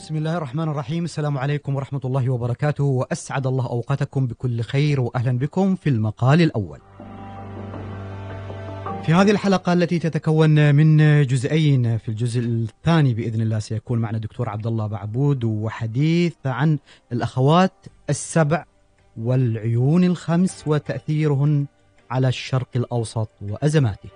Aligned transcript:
بسم 0.00 0.16
الله 0.16 0.36
الرحمن 0.36 0.68
الرحيم. 0.68 1.04
السلام 1.04 1.38
عليكم 1.38 1.76
ورحمة 1.76 2.00
الله 2.04 2.30
وبركاته. 2.30 2.84
وأسعد 2.84 3.46
الله 3.46 3.66
أوقاتكم 3.66 4.26
بكل 4.26 4.60
خير 4.60 5.00
وأهلا 5.00 5.38
بكم 5.38 5.74
في 5.74 5.88
المقال 5.88 6.42
الأول. 6.42 6.78
في 9.02 9.12
هذه 9.12 9.30
الحلقة 9.30 9.72
التي 9.72 9.98
تتكون 9.98 10.74
من 10.74 10.96
جزئين 11.26 11.98
في 11.98 12.08
الجزء 12.08 12.40
الثاني 12.40 13.14
بإذن 13.14 13.40
الله 13.40 13.58
سيكون 13.58 13.98
معنا 13.98 14.18
دكتور 14.18 14.48
عبد 14.48 14.66
الله 14.66 14.86
بعبود 14.86 15.44
وحديث 15.44 16.36
عن 16.44 16.78
الأخوات 17.12 17.72
السبع 18.10 18.64
والعيون 19.16 20.04
الخمس 20.04 20.64
وتأثيرهن 20.66 21.66
على 22.10 22.28
الشرق 22.28 22.68
الأوسط 22.76 23.28
وأزماته. 23.42 24.08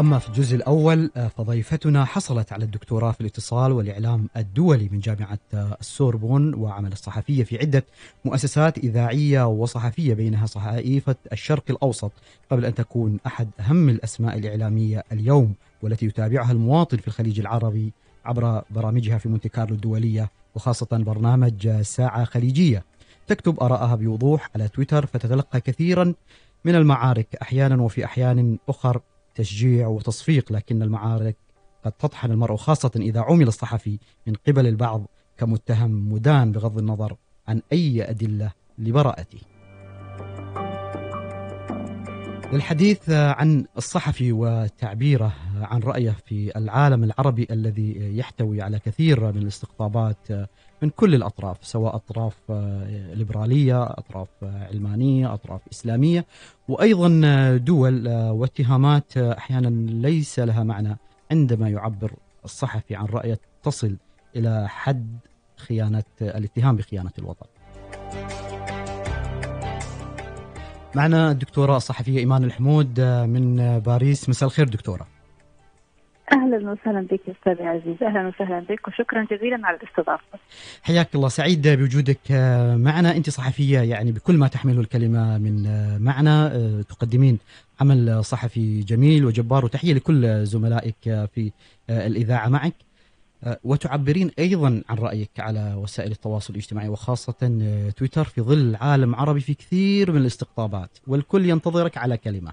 أما 0.00 0.18
في 0.18 0.28
الجزء 0.28 0.56
الأول 0.56 1.10
آه، 1.16 1.28
فضيفتنا 1.28 2.04
حصلت 2.04 2.52
على 2.52 2.64
الدكتوراه 2.64 3.12
في 3.12 3.20
الاتصال 3.20 3.72
والإعلام 3.72 4.28
الدولي 4.36 4.88
من 4.92 4.98
جامعة 4.98 5.38
آه، 5.54 5.76
السوربون 5.80 6.54
وعمل 6.54 6.92
الصحفية 6.92 7.44
في 7.44 7.58
عدة 7.58 7.84
مؤسسات 8.24 8.78
إذاعية 8.78 9.46
وصحفية 9.46 10.14
بينها 10.14 10.46
صحائفة 10.46 11.14
الشرق 11.32 11.62
الأوسط. 11.70 12.12
قبل 12.50 12.64
أن 12.64 12.74
تكون 12.74 13.18
أحد 13.26 13.48
أهم 13.60 13.88
الأسماء 13.88 14.38
الإعلامية 14.38 15.04
اليوم 15.12 15.54
والتي 15.82 16.06
يتابعها 16.06 16.52
المواطن 16.52 16.96
في 16.96 17.08
الخليج 17.08 17.40
العربي 17.40 17.92
عبر 18.24 18.62
برامجها 18.70 19.18
في 19.18 19.28
مونتي 19.28 19.48
كارلو 19.48 19.74
الدولية 19.74 20.30
وخاصة 20.54 20.88
برنامج 20.90 21.66
آه، 21.66 21.82
ساعة 21.82 22.24
خليجية. 22.24 22.84
تكتب 23.26 23.60
آراءها 23.60 23.94
بوضوح 23.94 24.50
على 24.54 24.68
تويتر 24.68 25.06
فتتلقى 25.06 25.60
كثيرا 25.60 26.14
من 26.64 26.74
المعارك 26.74 27.36
أحيانا 27.42 27.82
وفي 27.82 28.04
أحيان 28.04 28.58
أخر. 28.68 29.00
تشجيع 29.40 29.86
وتصفيق 29.86 30.52
لكن 30.52 30.82
المعارك 30.82 31.36
قد 31.84 31.92
تطحن 31.92 32.30
المرء 32.30 32.56
خاصة 32.56 32.90
إذا 32.96 33.20
عمل 33.20 33.48
الصحفي 33.48 33.98
من 34.26 34.34
قبل 34.48 34.66
البعض 34.66 35.06
كمتهم 35.36 36.12
مدان 36.12 36.52
بغض 36.52 36.78
النظر 36.78 37.16
عن 37.48 37.62
أي 37.72 38.10
أدلة 38.10 38.52
لبراءته. 38.78 39.38
للحديث 42.52 43.10
عن 43.10 43.64
الصحفي 43.76 44.32
وتعبيره 44.32 45.32
عن 45.60 45.80
رأيه 45.80 46.16
في 46.26 46.56
العالم 46.56 47.04
العربي 47.04 47.46
الذي 47.50 48.16
يحتوي 48.18 48.62
على 48.62 48.78
كثير 48.78 49.32
من 49.32 49.42
الاستقطابات 49.42 50.28
من 50.82 50.90
كل 50.90 51.14
الأطراف 51.14 51.56
سواء 51.66 51.96
أطراف 51.96 52.36
ليبرالية 53.14 53.82
أطراف 53.82 54.28
علمانية 54.42 55.34
أطراف 55.34 55.60
إسلامية 55.72 56.26
وأيضا 56.68 57.08
دول 57.56 58.08
واتهامات 58.08 59.16
أحيانا 59.16 59.68
ليس 59.90 60.38
لها 60.38 60.62
معنى 60.64 60.96
عندما 61.30 61.68
يعبر 61.68 62.12
الصحفي 62.44 62.94
عن 62.94 63.06
رأيه 63.06 63.38
تصل 63.62 63.96
إلى 64.36 64.68
حد 64.68 65.18
خيانة 65.56 66.02
الاتهام 66.22 66.76
بخيانة 66.76 67.10
الوطن. 67.18 67.46
معنا 70.94 71.30
الدكتورة 71.30 71.76
الصحفية 71.76 72.18
إيمان 72.18 72.44
الحمود 72.44 73.00
من 73.00 73.78
باريس. 73.78 74.28
مساء 74.28 74.46
الخير 74.46 74.68
دكتورة. 74.68 75.06
أهلا 76.32 76.70
وسهلا 76.70 77.00
بك 77.00 77.20
أستاذ 77.28 77.62
عزيز. 77.62 78.02
أهلا 78.02 78.28
وسهلا 78.28 78.60
بك 78.60 78.88
وشكرا 78.88 79.26
جزيلا 79.30 79.66
على 79.66 79.76
الاستضافة. 79.76 80.38
حياك 80.82 81.14
الله. 81.14 81.28
سعيد 81.28 81.68
بوجودك 81.68 82.30
معنا. 82.76 83.16
أنت 83.16 83.30
صحفية 83.30 83.78
يعني 83.78 84.12
بكل 84.12 84.36
ما 84.36 84.48
تحمله 84.48 84.80
الكلمة 84.80 85.38
من 85.38 85.62
معنى. 86.04 86.50
تقدمين 86.82 87.38
عمل 87.80 88.24
صحفي 88.24 88.80
جميل 88.80 89.24
وجبار 89.24 89.64
وتحية 89.64 89.94
لكل 89.94 90.46
زملائك 90.46 91.28
في 91.34 91.52
الإذاعة 91.90 92.48
معك. 92.48 92.74
وتعبرين 93.64 94.30
أيضا 94.38 94.82
عن 94.88 94.96
رأيك 94.96 95.30
على 95.38 95.74
وسائل 95.76 96.10
التواصل 96.10 96.52
الاجتماعي 96.52 96.88
وخاصة 96.88 97.32
تويتر 97.96 98.24
في 98.24 98.40
ظل 98.40 98.76
عالم 98.80 99.14
عربي 99.14 99.40
في 99.40 99.54
كثير 99.54 100.12
من 100.12 100.20
الاستقطابات 100.20 100.98
والكل 101.06 101.48
ينتظرك 101.48 101.98
على 101.98 102.16
كلمة. 102.16 102.52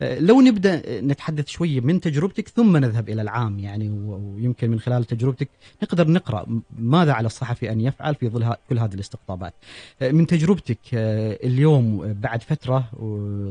لو 0.00 0.40
نبدأ 0.40 1.00
نتحدث 1.00 1.48
شوية 1.48 1.80
من 1.80 2.00
تجربتك 2.00 2.48
ثم 2.48 2.76
نذهب 2.76 3.08
إلى 3.08 3.22
العام 3.22 3.58
يعني 3.58 3.90
ويمكن 3.90 4.70
من 4.70 4.80
خلال 4.80 5.04
تجربتك 5.04 5.48
نقدر 5.82 6.10
نقرأ 6.10 6.46
ماذا 6.78 7.12
على 7.12 7.26
الصحفي 7.26 7.72
أن 7.72 7.80
يفعل 7.80 8.14
في 8.14 8.28
ظل 8.28 8.54
كل 8.68 8.78
هذه 8.78 8.94
الاستقطابات. 8.94 9.54
من 10.02 10.26
تجربتك 10.26 10.78
اليوم 10.92 12.12
بعد 12.12 12.42
فترة 12.42 12.84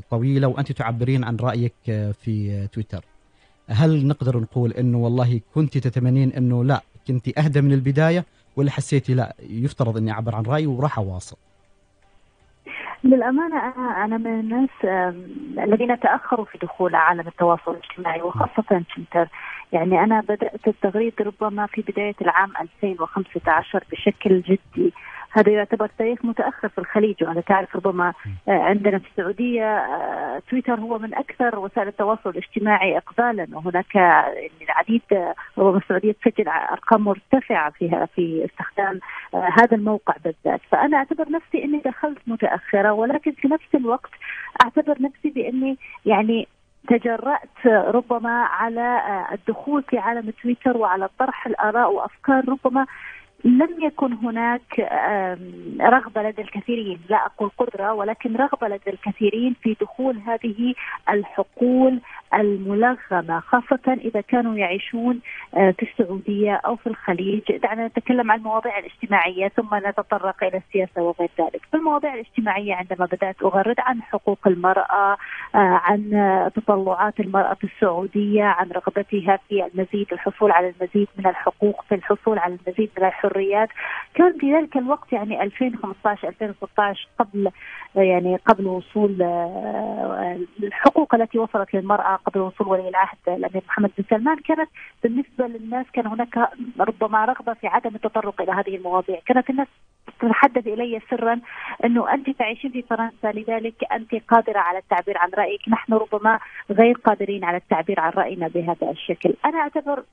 طويلة 0.10 0.48
وأنت 0.48 0.72
تعبرين 0.72 1.24
عن 1.24 1.36
رأيك 1.36 1.74
في 2.24 2.68
تويتر. 2.74 3.06
هل 3.68 4.08
نقدر 4.08 4.40
نقول 4.40 4.74
إنه 4.74 4.98
والله 4.98 5.42
كنت 5.56 5.78
تتمنين 5.78 6.34
إنه 6.34 6.64
لا 6.64 6.84
كنت 7.08 7.38
أهدى 7.38 7.62
من 7.62 7.74
البداية 7.74 8.26
ولا 8.56 8.72
حسيتي 8.72 9.14
لا 9.14 9.36
يفترض 9.50 9.98
إني 9.98 10.12
أعبر 10.12 10.36
عن 10.36 10.44
رأيي 10.44 10.68
وراح 10.68 10.98
أواصل؟ 10.98 11.36
للأمانة 13.04 13.58
أنا 13.58 14.06
أنا 14.06 14.18
من 14.18 14.40
الناس 14.40 14.70
الذين 15.64 16.00
تأخروا 16.00 16.46
في 16.46 16.58
دخول 16.58 16.96
عالم 16.96 17.28
التواصل 17.28 17.72
الاجتماعي 17.72 18.22
وخاصة 18.22 18.84
تويتر 18.96 19.28
يعني 19.72 20.04
أنا 20.04 20.22
بدأت 20.22 20.68
التغريد 20.68 21.14
ربما 21.22 21.66
في 21.66 21.82
بداية 21.82 22.16
العام 22.22 22.52
2015 22.62 23.84
بشكل 23.92 24.42
جدي. 24.42 24.94
هذا 25.34 25.52
يعتبر 25.52 25.90
تاريخ 25.98 26.26
متأخر 26.26 26.70
في 26.70 26.78
الخليج 26.78 27.24
وأنا 27.24 27.42
تعرف 27.42 27.76
ربما 27.76 28.14
عندنا 28.48 29.00
في 29.00 29.06
السعودية 29.12 29.84
تويتر 30.50 30.80
هو 30.80 31.00
من 31.00 31.14
أكثر 31.16 31.60
وسائل 31.60 31.88
التواصل 31.88 32.30
الاجتماعي 32.30 32.98
اقبالا 32.98 33.48
وهناك 33.54 33.96
العديد 34.62 35.02
ربما 35.58 35.78
السعودية 35.78 36.12
تسجل 36.12 36.48
أرقام 36.48 37.02
مرتفعة 37.02 37.70
فيها 37.72 38.06
في 38.06 38.46
استخدام 38.46 39.00
هذا 39.34 39.78
الموقع 39.78 40.16
بالذات. 40.24 40.62
فأنا 40.72 40.98
أعتبر 40.98 41.30
نفسي 41.30 41.64
إني 41.64 41.82
دخلت 41.86 42.20
متأخرة 42.28 42.92
ولكن 42.92 43.32
في 43.32 43.48
نفس 43.48 43.76
الوقت 43.76 44.12
أعتبر 44.64 45.02
نفسي 45.02 45.30
بإني 45.30 45.78
يعني 46.06 46.48
تجرأت 46.90 47.66
ربما 47.66 48.44
على 48.44 49.02
الدخول 49.32 49.84
في 49.84 49.98
عالم 49.98 50.30
تويتر 50.42 50.78
وعلى 50.78 51.10
طرح 51.20 51.48
الآراء 51.48 51.94
وأفكار 51.94 52.44
ربما 52.50 52.86
لم 53.44 53.70
يكن 53.82 54.14
هناك 54.14 54.80
رغبة 55.82 56.24
لدى 56.24 56.42
الكثيرين، 56.42 57.00
لا 57.10 57.26
أقول 57.26 57.50
قدرة 57.58 57.94
ولكن 57.94 58.36
رغبة 58.36 58.68
لدى 58.68 58.90
الكثيرين 58.90 59.56
في 59.62 59.76
دخول 59.82 60.18
هذه 60.18 60.74
الحقول 61.10 62.00
الملغمة 62.34 63.40
خاصة 63.40 63.94
إذا 63.94 64.22
كانوا 64.22 64.56
يعيشون 64.56 65.20
في 65.52 65.82
السعودية 65.82 66.54
أو 66.66 66.76
في 66.76 66.88
الخليج، 66.88 67.58
دعنا 67.58 67.88
نتكلم 67.88 68.32
عن 68.32 68.40
المواضيع 68.40 68.80
الاجتماعية 68.80 69.48
ثم 69.48 69.76
نتطرق 69.76 70.44
إلى 70.44 70.58
السياسة 70.58 71.02
وغير 71.02 71.30
ذلك. 71.40 71.62
في 71.72 71.78
المواضيع 71.78 72.14
الاجتماعية 72.14 72.76
عندما 72.76 73.06
بدأت 73.06 73.44
أغرد 73.44 73.76
عن 73.80 74.02
حقوق 74.02 74.48
المرأة، 74.48 75.18
عن 75.54 76.52
تطلعات 76.56 77.20
المرأة 77.20 77.58
السعودية، 77.64 78.44
عن 78.44 78.72
رغبتها 78.72 79.40
في 79.50 79.66
المزيد 79.74 80.08
الحصول 80.14 80.52
على 80.52 80.74
المزيد 80.80 81.08
من 81.18 81.28
الحقوق، 81.28 81.84
في 81.90 81.96
الحصول 81.96 82.40
على 82.40 82.58
المزيد 82.66 82.90
من 82.98 83.06
الحريات 83.06 83.70
كان 84.16 84.38
في 84.40 84.54
ذلك 84.54 84.78
الوقت 84.78 85.14
يعني 85.14 85.44
2015 85.44 86.28
2016 86.28 87.08
قبل 87.20 87.52
يعني 87.96 88.36
قبل 88.36 88.68
وصول 88.68 89.22
الحقوق 90.64 91.16
التي 91.16 91.40
وصلت 91.40 91.74
للمرأة 91.74 92.20
قبل 92.26 92.40
وصول 92.40 92.68
ولي 92.68 92.90
العهد 92.90 93.18
الأمير 93.28 93.64
محمد 93.68 93.92
بن 93.98 94.04
سلمان 94.10 94.38
كانت 94.38 94.70
بالنسبة 95.04 95.48
للناس 95.48 95.86
كان 95.94 96.08
هناك 96.08 96.50
ربما 96.80 97.26
رغبة 97.26 97.54
في 97.54 97.68
عدم 97.68 97.96
التطرق 97.96 98.42
إلى 98.42 98.52
هذه 98.52 98.76
المواضيع، 98.76 99.20
كانت 99.26 99.50
الناس 99.50 99.68
تتحدث 100.20 100.68
إلي 100.68 101.02
سرا 101.10 101.42
أنه 101.86 102.14
أنت 102.14 102.30
تعيشين 102.30 102.72
في 102.72 102.82
فرنسا 102.82 103.32
لذلك 103.32 103.76
أنت 103.92 104.16
قادرة 104.16 104.60
على 104.60 104.78
التعبير 104.78 105.18
عن 105.18 105.30
رأيك، 105.38 105.70
نحن 105.70 105.94
ربما 105.94 106.40
غير 106.72 106.96
قادرين 106.96 107.44
على 107.44 107.58
التعبير 107.58 108.00
عن 108.00 108.12
رأينا 108.12 108.48
بهذا 108.48 108.92
الشكل، 108.92 109.34
أنا 109.46 109.58
أعتبر 109.58 110.04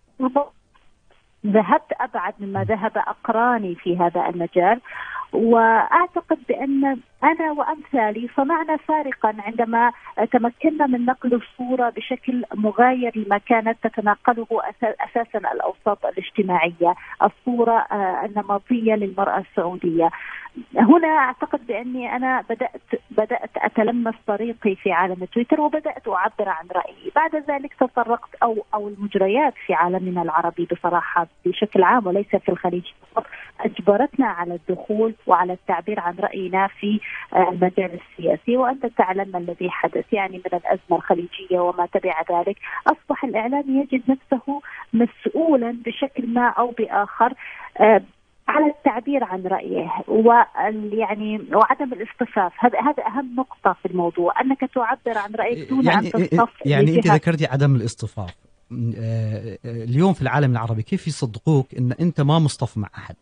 ذهبت 1.46 1.92
أبعد 2.00 2.34
مما 2.40 2.64
ذهب 2.64 2.98
أقراني 2.98 3.74
في 3.74 3.98
هذا 3.98 4.28
المجال. 4.28 4.80
وأعتقد 5.32 6.38
بأن 6.48 6.98
أنا 7.24 7.52
وأمثالي 7.52 8.28
صنعنا 8.36 8.76
فارقا 8.76 9.34
عندما 9.38 9.92
تمكنا 10.32 10.86
من 10.86 11.04
نقل 11.04 11.34
الصورة 11.34 11.90
بشكل 11.90 12.44
مغاير 12.54 13.12
لما 13.18 13.38
كانت 13.38 13.78
تتناقله 13.82 14.46
أساسا 14.80 15.38
الأوساط 15.38 16.06
الاجتماعية، 16.06 16.94
الصورة 17.22 17.86
النمطية 18.24 18.94
للمرأة 18.94 19.38
السعودية. 19.38 20.10
هنا 20.76 21.08
أعتقد 21.08 21.66
بأني 21.66 22.16
أنا 22.16 22.44
بدات 22.50 22.82
بدأت 23.10 23.50
أتلمس 23.56 24.14
طريقي 24.26 24.74
في 24.74 24.92
عالم 24.92 25.24
تويتر 25.24 25.60
وبدأت 25.60 26.08
أعبر 26.08 26.48
عن 26.48 26.66
رأيي، 26.72 27.12
بعد 27.16 27.36
ذلك 27.36 27.74
تطرقت 27.74 28.34
أو 28.42 28.64
أو 28.74 28.88
المجريات 28.88 29.54
في 29.66 29.74
عالمنا 29.74 30.22
العربي 30.22 30.68
بصراحة 30.72 31.26
بشكل 31.46 31.82
عام 31.82 32.06
وليس 32.06 32.36
في 32.36 32.48
الخليج 32.48 32.84
فقط 33.14 33.26
أجبرتنا 33.64 34.26
على 34.26 34.54
الدخول 34.54 35.14
وعلى 35.26 35.52
التعبير 35.52 36.00
عن 36.00 36.16
رأينا 36.16 36.68
في 36.80 37.00
المجال 37.36 38.00
السياسي 38.00 38.56
وانت 38.56 38.86
تعلم 38.86 39.28
ما 39.32 39.38
الذي 39.38 39.70
حدث 39.70 40.12
يعني 40.12 40.36
من 40.36 40.58
الأزمة 40.58 40.96
الخليجية 40.96 41.58
وما 41.58 41.86
تبع 41.86 42.22
ذلك. 42.30 42.56
أصبح 42.86 43.24
الإعلام 43.24 43.64
يجد 43.68 44.02
نفسه 44.08 44.60
مسؤولا 44.92 45.76
بشكل 45.86 46.26
ما 46.26 46.48
أو 46.48 46.70
بآخر 46.70 47.34
آه، 47.80 48.02
على 48.48 48.66
التعبير 48.66 49.24
عن 49.24 49.42
رأيه 49.42 49.90
ويعني 50.08 51.40
وعدم 51.52 51.92
الاصطفاف. 51.92 52.52
هذا 52.58 52.80
هذا 52.80 53.06
أهم 53.06 53.34
نقطة 53.36 53.76
في 53.82 53.88
الموضوع 53.88 54.40
أنك 54.40 54.60
تعبر 54.60 55.18
عن 55.18 55.34
رأيك 55.34 55.68
دون 55.68 55.84
يعني 55.84 56.06
أن 56.06 56.12
تصطف 56.12 56.50
يعني 56.66 56.94
أنت 56.94 57.06
ذكرتي 57.06 57.46
عدم 57.46 57.74
الاصطفاف. 57.74 58.34
اليوم 59.64 60.12
في 60.12 60.22
العالم 60.22 60.52
العربي 60.52 60.82
كيف 60.82 61.06
يصدقوك 61.06 61.74
إن 61.74 61.92
أنت 61.92 62.20
ما 62.20 62.38
مصطف 62.38 62.78
مع 62.78 62.88
أحد؟ 62.98 63.16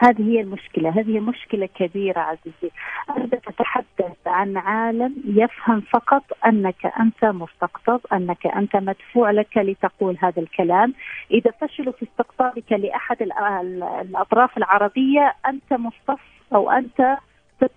هذه 0.00 0.22
هي 0.22 0.40
المشكلة 0.40 0.90
هذه 0.90 1.20
مشكلة 1.20 1.66
كبيرة 1.66 2.20
عزيزي. 2.20 2.70
أنت 3.16 3.34
تتحدث 3.34 4.16
عن 4.26 4.56
عالم 4.56 5.14
يفهم 5.24 5.80
فقط 5.80 6.22
أنك 6.46 6.86
أنت 7.00 7.24
مستقطب 7.24 8.00
أنك 8.12 8.46
أنت 8.46 8.76
مدفوع 8.76 9.30
لك 9.30 9.56
لتقول 9.56 10.16
هذا 10.20 10.42
الكلام. 10.42 10.94
إذا 11.30 11.50
فشلوا 11.60 11.92
في 11.92 12.02
استقطابك 12.02 12.72
لأحد 12.72 13.22
الأطراف 13.22 14.58
العربية 14.58 15.34
أنت 15.46 15.72
مصطف 15.72 16.20
أو 16.54 16.70
أنت 16.70 17.18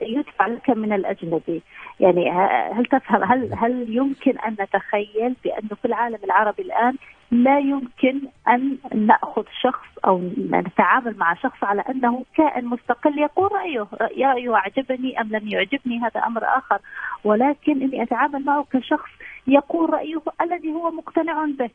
يدفع 0.01 0.47
لك 0.47 0.69
من 0.69 0.93
الأجنبي، 0.93 1.61
يعني 1.99 2.31
هل 2.73 2.85
تفهم 2.85 3.23
هل 3.23 3.53
هل 3.53 3.85
يمكن 3.89 4.39
أن 4.39 4.55
نتخيل 4.59 5.35
بانه 5.43 5.75
في 5.81 5.85
العالم 5.85 6.19
العربي 6.23 6.61
الآن 6.61 6.95
لا 7.31 7.59
يمكن 7.59 8.21
أن 8.47 8.77
نأخذ 8.93 9.43
شخص 9.61 9.87
أو 10.05 10.21
نتعامل 10.37 11.17
مع 11.17 11.33
شخص 11.33 11.63
على 11.63 11.83
أنه 11.89 12.25
كائن 12.37 12.65
مستقل 12.65 13.19
يقول 13.19 13.51
رأيه، 13.51 13.87
رايه 14.01 14.55
أعجبني 14.55 15.21
أم 15.21 15.27
لم 15.31 15.47
يعجبني 15.47 15.99
هذا 15.99 16.25
أمر 16.27 16.43
آخر، 16.43 16.79
ولكن 17.23 17.81
إني 17.81 18.03
أتعامل 18.03 18.45
معه 18.45 18.65
كشخص 18.71 19.09
يقول 19.47 19.93
رأيه 19.93 20.21
الذي 20.41 20.71
هو 20.71 20.91
مقتنع 20.91 21.45
به. 21.45 21.69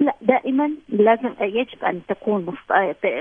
لا 0.00 0.14
دائما 0.22 0.70
لازم 0.88 1.34
يجب 1.40 1.84
أن 1.84 2.00
تكون 2.08 2.54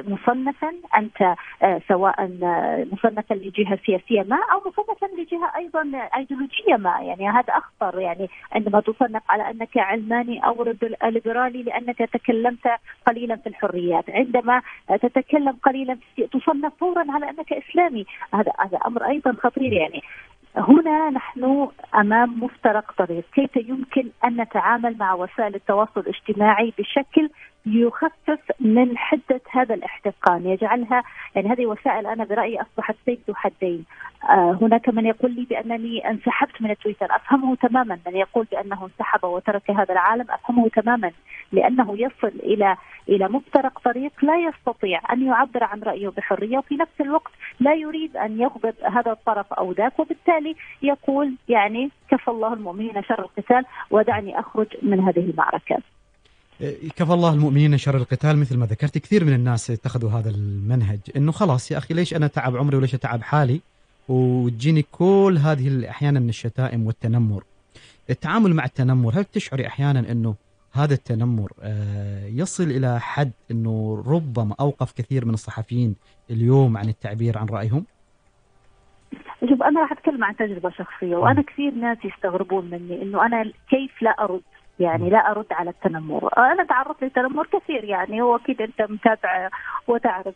مصنفا 0.07 0.73
أنت 0.97 1.35
آه، 1.63 1.81
سواء 1.87 2.21
آه، 2.43 2.87
مصنفا 2.91 3.33
لجهة 3.33 3.79
سياسية 3.85 4.21
ما 4.21 4.37
أو 4.53 4.59
مصنفا 4.59 5.21
لجهة 5.21 5.51
أيضا 5.57 6.09
ايديولوجيه 6.17 6.75
ما. 6.75 6.99
يعني 7.01 7.29
هذا 7.29 7.53
أخطر. 7.53 7.99
يعني 7.99 8.29
عندما 8.51 8.79
تصنف 8.79 9.21
على 9.29 9.49
أنك 9.49 9.77
علماني 9.77 10.45
أو 10.45 10.73
ليبرالي 11.03 11.63
لأنك 11.63 11.97
تكلمت 11.97 12.67
قليلا 13.07 13.35
في 13.35 13.47
الحريات. 13.47 14.09
عندما 14.09 14.61
تتكلم 15.01 15.57
قليلا 15.63 15.97
تصنف 16.31 16.73
فورا 16.79 17.05
على 17.09 17.29
أنك 17.29 17.53
إسلامي. 17.53 18.05
هذا 18.33 18.51
هذا 18.59 18.77
أمر 18.85 19.09
أيضا 19.09 19.33
خطير. 19.33 19.73
يعني 19.73 20.03
هنا 20.55 21.09
نحن 21.09 21.67
أمام 21.95 22.43
مفترق 22.43 22.91
طريق، 22.97 23.23
كيف 23.33 23.55
يمكن 23.55 24.09
أن 24.25 24.41
نتعامل 24.41 24.97
مع 24.97 25.13
وسائل 25.13 25.55
التواصل 25.55 25.99
الاجتماعي 25.99 26.73
بشكل 26.79 27.29
يخفف 27.65 28.39
من 28.59 28.97
حدة 28.97 29.41
هذا 29.51 29.75
الاحتقان، 29.75 30.45
يجعلها 30.45 31.03
يعني 31.35 31.49
هذه 31.49 31.65
وسائل 31.65 32.07
أنا 32.07 32.23
برأيي 32.23 32.61
أصبحت 32.61 32.95
سيف 33.05 33.19
ذو 33.27 33.35
حدين. 33.35 33.85
آه 34.29 34.57
هناك 34.61 34.89
من 34.89 35.05
يقول 35.05 35.31
لي 35.31 35.45
بأنني 35.49 36.09
انسحبت 36.09 36.61
من 36.61 36.75
تويتر، 36.77 37.15
أفهمه 37.15 37.55
تماما، 37.55 37.99
من 38.07 38.15
يقول 38.15 38.47
بأنه 38.51 38.85
انسحب 38.85 39.23
وترك 39.23 39.71
هذا 39.71 39.93
العالم 39.93 40.25
أفهمه 40.29 40.69
تماما، 40.69 41.11
لأنه 41.51 41.95
يصل 41.99 42.27
إلى 42.39 42.77
إلى 43.09 43.27
مفترق 43.27 43.79
طريق 43.79 44.11
لا 44.21 44.35
يستطيع 44.37 45.01
أن 45.11 45.25
يعبر 45.25 45.63
عن 45.63 45.81
رأيه 45.81 46.09
بحرية. 46.09 46.57
وفي 46.57 46.75
نفس 46.75 47.01
الوقت 47.01 47.31
لا 47.59 47.73
يريد 47.73 48.17
أن 48.17 48.39
يغضب 48.39 48.73
هذا 48.83 49.11
الطرف 49.11 49.53
أو 49.53 49.71
ذاك 49.71 49.99
وبالتالي 49.99 50.46
يقول 50.81 51.33
يعني 51.49 51.89
كفى 52.11 52.27
الله 52.27 52.53
المؤمنين 52.53 53.03
شر 53.03 53.19
القتال 53.19 53.65
ودعني 53.91 54.39
أخرج 54.39 54.67
من 54.81 54.99
هذه 54.99 55.19
المعركة. 55.19 55.77
كفى 56.95 57.13
الله 57.13 57.33
المؤمنين 57.33 57.77
شر 57.77 57.97
القتال 57.97 58.37
مثل 58.37 58.57
ما 58.57 58.65
ذكرت 58.65 58.97
كثير 58.97 59.25
من 59.25 59.33
الناس 59.33 59.71
اتخذوا 59.71 60.09
هذا 60.09 60.29
المنهج 60.29 60.99
إنه 61.15 61.31
خلاص 61.31 61.71
يا 61.71 61.77
أخي 61.77 61.93
ليش 61.93 62.13
أنا 62.13 62.27
تعب 62.27 62.57
عمري 62.57 62.77
وليش 62.77 62.95
أتعب 62.95 63.21
حالي 63.21 63.61
وتجيني 64.09 64.85
كل 64.91 65.39
هذه 65.43 65.89
أحيانا 65.89 66.19
من 66.19 66.29
الشتائم 66.29 66.87
والتنمر. 66.87 67.43
التعامل 68.09 68.53
مع 68.53 68.65
التنمر 68.65 69.19
هل 69.19 69.25
تشعري 69.25 69.67
أحيانا 69.67 69.99
إنه 70.11 70.35
هذا 70.73 70.93
التنمر 70.93 71.51
آه، 71.61 72.25
يصل 72.25 72.63
إلى 72.63 72.99
حد 72.99 73.31
إنه 73.51 74.03
ربما 74.07 74.55
أوقف 74.59 74.91
كثير 74.91 75.25
من 75.25 75.33
الصحفيين 75.33 75.95
اليوم 76.29 76.77
عن 76.77 76.89
التعبير 76.89 77.37
عن 77.37 77.45
رأيهم؟ 77.45 77.85
أنا 79.67 79.81
راح 79.81 79.91
أتكلم 79.91 80.23
عن 80.23 80.35
تجربة 80.35 80.69
شخصية 80.69 81.15
وأنا 81.15 81.41
كثير 81.41 81.73
ناس 81.73 81.97
يستغربون 82.05 82.65
مني 82.65 83.01
إنه 83.01 83.25
أنا 83.25 83.51
كيف 83.69 84.01
لا 84.01 84.11
أرد؟ 84.11 84.41
يعني 84.79 85.09
لا 85.09 85.31
أرد 85.31 85.45
على 85.51 85.69
التنمر، 85.69 86.29
أنا 86.37 86.63
تعرضت 86.63 87.03
للتنمر 87.03 87.47
كثير 87.47 87.83
يعني 87.83 88.21
هو 88.21 88.35
أكيد 88.35 88.61
أنت 88.61 88.81
متابع 88.81 89.49
وتعرف، 89.87 90.35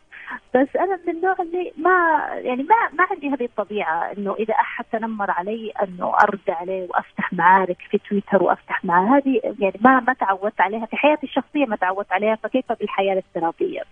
بس 0.54 0.76
أنا 0.76 0.98
من 1.06 1.16
النوع 1.16 1.36
اللي 1.40 1.72
ما 1.76 2.26
يعني 2.28 2.62
ما 2.62 2.76
ما 2.92 3.06
عندي 3.10 3.28
هذه 3.28 3.44
الطبيعة 3.44 4.12
إنه 4.12 4.34
إذا 4.38 4.54
أحد 4.54 4.84
تنمر 4.92 5.30
علي 5.30 5.72
إنه 5.82 6.14
أرد 6.22 6.48
عليه 6.48 6.88
وأفتح 6.90 7.32
معارك 7.32 7.76
في 7.90 7.98
تويتر 7.98 8.42
وأفتح 8.42 8.84
معاه. 8.84 9.18
هذه 9.18 9.40
يعني 9.58 9.78
ما 9.80 10.00
ما 10.00 10.12
تعودت 10.12 10.60
عليها 10.60 10.86
في 10.86 10.96
حياتي 10.96 11.26
الشخصية 11.26 11.66
ما 11.66 11.76
تعودت 11.76 12.12
عليها 12.12 12.34
فكيف 12.34 12.72
بالحياة 12.72 13.12
الافتراضية. 13.12 13.82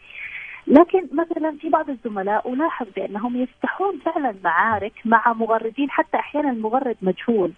لكن 0.66 1.08
مثلا 1.12 1.56
في 1.60 1.68
بعض 1.68 1.90
الزملاء 1.90 2.52
ألاحظ 2.52 2.86
بأنهم 2.96 3.36
يفتحون 3.42 3.98
فعلا 3.98 4.34
معارك 4.44 4.92
مع 5.04 5.32
مغردين 5.32 5.90
حتى 5.90 6.16
أحيانا 6.16 6.50
المغرد 6.50 6.96
مجهول. 7.02 7.52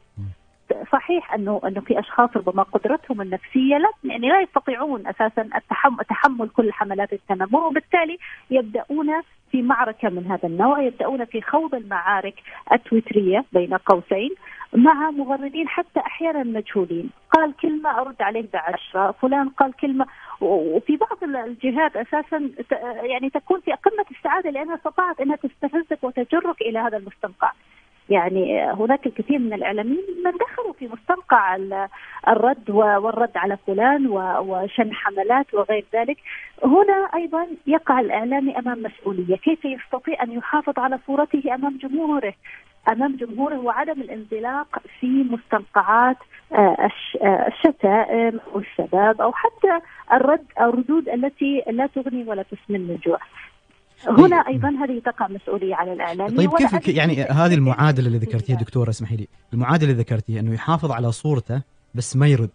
صحيح 0.93 1.35
انه 1.35 1.61
أنه 1.67 1.81
في 1.81 1.99
أشخاص 1.99 2.31
ربما 2.37 2.63
قدرتهم 2.63 3.21
النفسية 3.21 3.79
لا 3.79 3.91
يعني 4.05 4.29
لا 4.29 4.41
يستطيعون 4.41 5.07
أساسا 5.07 5.43
التحمل 5.43 6.05
تحمل 6.09 6.49
كل 6.49 6.73
حملات 6.73 7.13
التنمر 7.13 7.67
وبالتالي 7.67 8.19
يبدأون 8.51 9.23
في 9.51 9.63
معركة 9.63 10.09
من 10.09 10.27
هذا 10.27 10.49
النوع 10.49 10.83
يبدأون 10.83 11.25
في 11.25 11.43
خوض 11.43 11.75
المعارك 11.75 12.35
التويترية 12.73 13.45
بين 13.53 13.75
قوسين 13.75 14.31
مع 14.75 15.11
مغردين 15.11 15.69
حتى 15.69 16.01
أحيانا 16.01 16.43
مجهولين، 16.43 17.11
قال 17.31 17.57
كلمة 17.57 18.01
أرد 18.01 18.23
عليه 18.23 18.45
بعشرة، 18.53 19.11
فلان 19.11 19.49
قال 19.49 19.73
كلمة 19.73 20.07
وفي 20.43 20.97
بعض 20.97 21.25
الجهات 21.25 21.97
أساسا 21.97 22.51
يعني 23.03 23.31
تكون 23.31 23.61
في 23.61 23.73
قمة 23.73 24.05
السعاده 24.11 24.51
لأنها 24.51 24.75
استطاعت 24.75 25.21
أنها 25.21 25.37
تستفزك 25.37 25.99
وتجرك 26.03 26.61
إلى 26.61 26.79
هذا 26.79 26.97
المستنقع. 26.97 27.53
يعني 28.09 28.63
هناك 28.63 29.07
الكثير 29.07 29.39
من 29.39 29.53
الإعلاميين 29.53 30.05
من 30.25 30.31
دخلوا 30.31 30.73
في 30.73 30.89
مستنقع 30.89 31.57
الرد 32.29 32.71
والرد 32.71 33.37
على 33.37 33.57
فلان 33.67 34.07
وشن 34.39 34.93
حملات 34.93 35.55
وغير 35.55 35.85
ذلك. 35.95 36.17
هنا 36.65 37.09
أيضا 37.15 37.47
يقع 37.67 38.01
الإعلامي 38.01 38.59
أمام 38.59 38.83
مسؤولية. 38.83 39.37
كيف 39.37 39.65
يستطيع 39.65 40.23
أن 40.23 40.33
يحافظ 40.33 40.79
على 40.79 40.99
صورته 41.07 41.55
أمام 41.55 41.79
جمهوره؟ 41.83 42.35
أمام 42.89 43.17
جمهوره 43.17 43.59
وعدم 43.59 44.01
الانزلاق 44.01 44.69
في 45.01 45.07
مستنقعات 45.07 46.17
آه، 46.53 46.77
آه، 47.23 47.49
الشتائم 47.49 48.41
أو 48.55 48.59
الشباب 48.59 49.21
أو 49.21 49.33
حتى 49.33 49.81
الرد 50.13 50.45
الردود 50.61 51.09
التي 51.09 51.63
لا 51.71 51.87
تغني 51.87 52.25
ولا 52.25 52.43
تسمن 52.43 52.81
من 52.81 52.99
جوع. 53.07 53.19
هنا 54.07 54.43
طيب. 54.43 54.55
أيضا 54.55 54.69
هذه 54.69 54.99
تقع 54.99 55.29
مسؤولية 55.29 55.75
على 55.75 55.93
الإعلامي 55.93 56.37
طيب 56.37 56.51
كيف 56.55 56.89
يعني 56.89 57.23
هذه 57.23 57.55
المعادلة 57.55 58.07
اللي 58.07 58.19
ذكرتيها 58.19 58.57
دكتورة 58.57 58.91
اسمحي 58.91 59.17
لي 59.17 59.29
المعادلة 59.53 59.91
اللي 59.91 60.03
ذكرتيها 60.03 60.41
إنه 60.41 60.55
يحافظ 60.55 60.91
على 60.91 61.13
صورته 61.13 61.63
بس 61.95 62.17
ما 62.17 62.27
يرد. 62.27 62.51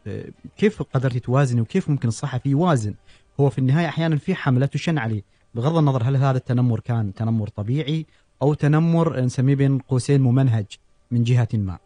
كيف 0.57 0.81
قدرتي 0.81 1.19
توازني 1.19 1.62
وكيف 1.62 1.89
ممكن 1.89 2.07
الصحفي 2.07 2.50
يوازن؟ 2.50 2.93
هو 3.39 3.50
في 3.50 3.60
النهاية 3.60 3.88
أحيانا 3.88 4.15
في 4.15 4.36
حملة 4.36 4.65
تشن 4.65 4.98
عليه. 4.98 5.22
بغض 5.55 5.77
النظر 5.77 6.03
هل 6.03 6.15
هذا 6.15 6.38
التنمر 6.38 6.79
كان 6.79 7.13
تنمر 7.13 7.48
طبيعي 7.48 8.05
أو 8.41 8.53
تنمر 8.53 9.20
نسميه 9.20 9.56
بين 9.56 9.79
قوسين 9.79 10.22
ممنهج 10.22 10.65
من 11.12 11.24
جهة 11.24 11.48
ما. 11.53 11.77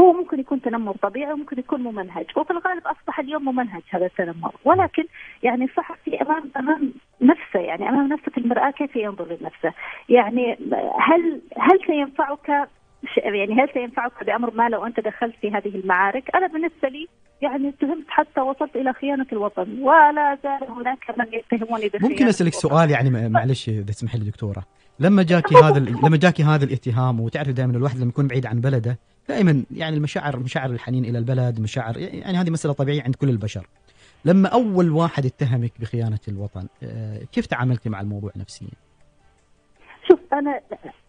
هو 0.00 0.12
ممكن 0.12 0.40
يكون 0.40 0.62
تنمر 0.62 0.96
طبيعي 0.96 1.32
وممكن 1.32 1.58
يكون 1.58 1.80
ممنهج 1.80 2.26
وفي 2.36 2.50
الغالب 2.50 2.86
أصبح 2.86 3.18
اليوم 3.18 3.44
ممنهج 3.44 3.82
هذا 3.90 4.06
التنمر. 4.06 4.54
ولكن 4.64 5.04
يعني 5.42 5.64
الصحفي 5.64 6.22
امام 6.22 6.50
أمام 6.56 6.92
نفسه 7.20 7.60
يعني 7.60 7.88
أمام 7.88 8.08
نفسة 8.08 8.30
في 8.32 8.38
المرأة 8.38 8.70
كيف 8.70 8.96
ينظر 8.96 9.24
لنفسه؟ 9.24 9.72
يعني 10.08 10.58
هل 10.98 11.40
هل 11.58 11.78
سينفعك 11.86 12.68
يعني 13.16 13.54
هل 13.54 13.68
سينفعك 13.74 14.24
بأمر 14.24 14.54
ما 14.54 14.68
لو 14.68 14.86
أنت 14.86 15.00
دخلت 15.00 15.34
في 15.40 15.50
هذه 15.50 15.74
المعارك؟ 15.74 16.36
أنا 16.36 16.46
بالنسبة 16.46 16.88
لي 16.88 17.08
يعني 17.42 17.68
اتهمت 17.68 18.04
حتى 18.08 18.40
وصلت 18.40 18.76
إلى 18.76 18.92
خيانة 18.92 19.26
الوطن 19.32 19.82
ولا 19.82 20.38
زال 20.42 20.70
هناك 20.70 21.18
من 21.18 21.26
يتهموني 21.32 21.88
بخيانة 21.88 22.08
ممكن 22.08 22.28
أسألك 22.28 22.54
سؤال 22.54 22.90
يعني 22.90 23.28
معلش 23.28 23.68
إذا 23.68 23.82
تسمح 23.82 24.14
لي 24.14 24.24
دكتورة. 24.24 24.64
لما 24.98 25.22
جاكي 25.22 25.54
هذا 25.54 25.78
لما 25.78 26.16
جاكي 26.16 26.42
هذا 26.42 26.64
الاتهام 26.64 27.20
وتعرف 27.20 27.48
دائما 27.48 27.76
الواحد 27.76 27.96
لما 27.96 28.08
يكون 28.08 28.26
بعيد 28.26 28.46
عن 28.46 28.60
بلده 28.60 28.98
دائما 29.28 29.64
يعني 29.70 29.96
المشاعر 29.96 30.36
مشاعر 30.36 30.70
الحنين 30.70 31.04
إلى 31.04 31.18
البلد 31.18 31.60
مشاعر 31.60 31.96
يعني 31.96 32.38
هذه 32.38 32.50
مسألة 32.50 32.74
طبيعية 32.74 33.02
عند 33.02 33.14
كل 33.14 33.28
البشر. 33.28 33.66
لما 34.24 34.48
أول 34.48 34.90
واحد 34.90 35.26
اتهمك 35.26 35.72
بخيانة 35.80 36.18
الوطن 36.28 36.66
آه، 36.82 37.18
كيف 37.32 37.46
تعاملتي 37.46 37.88
مع 37.88 38.00
الموضوع 38.00 38.30
نفسيا؟ 38.36 38.68
شوف 40.08 40.20
أنا 40.32 40.60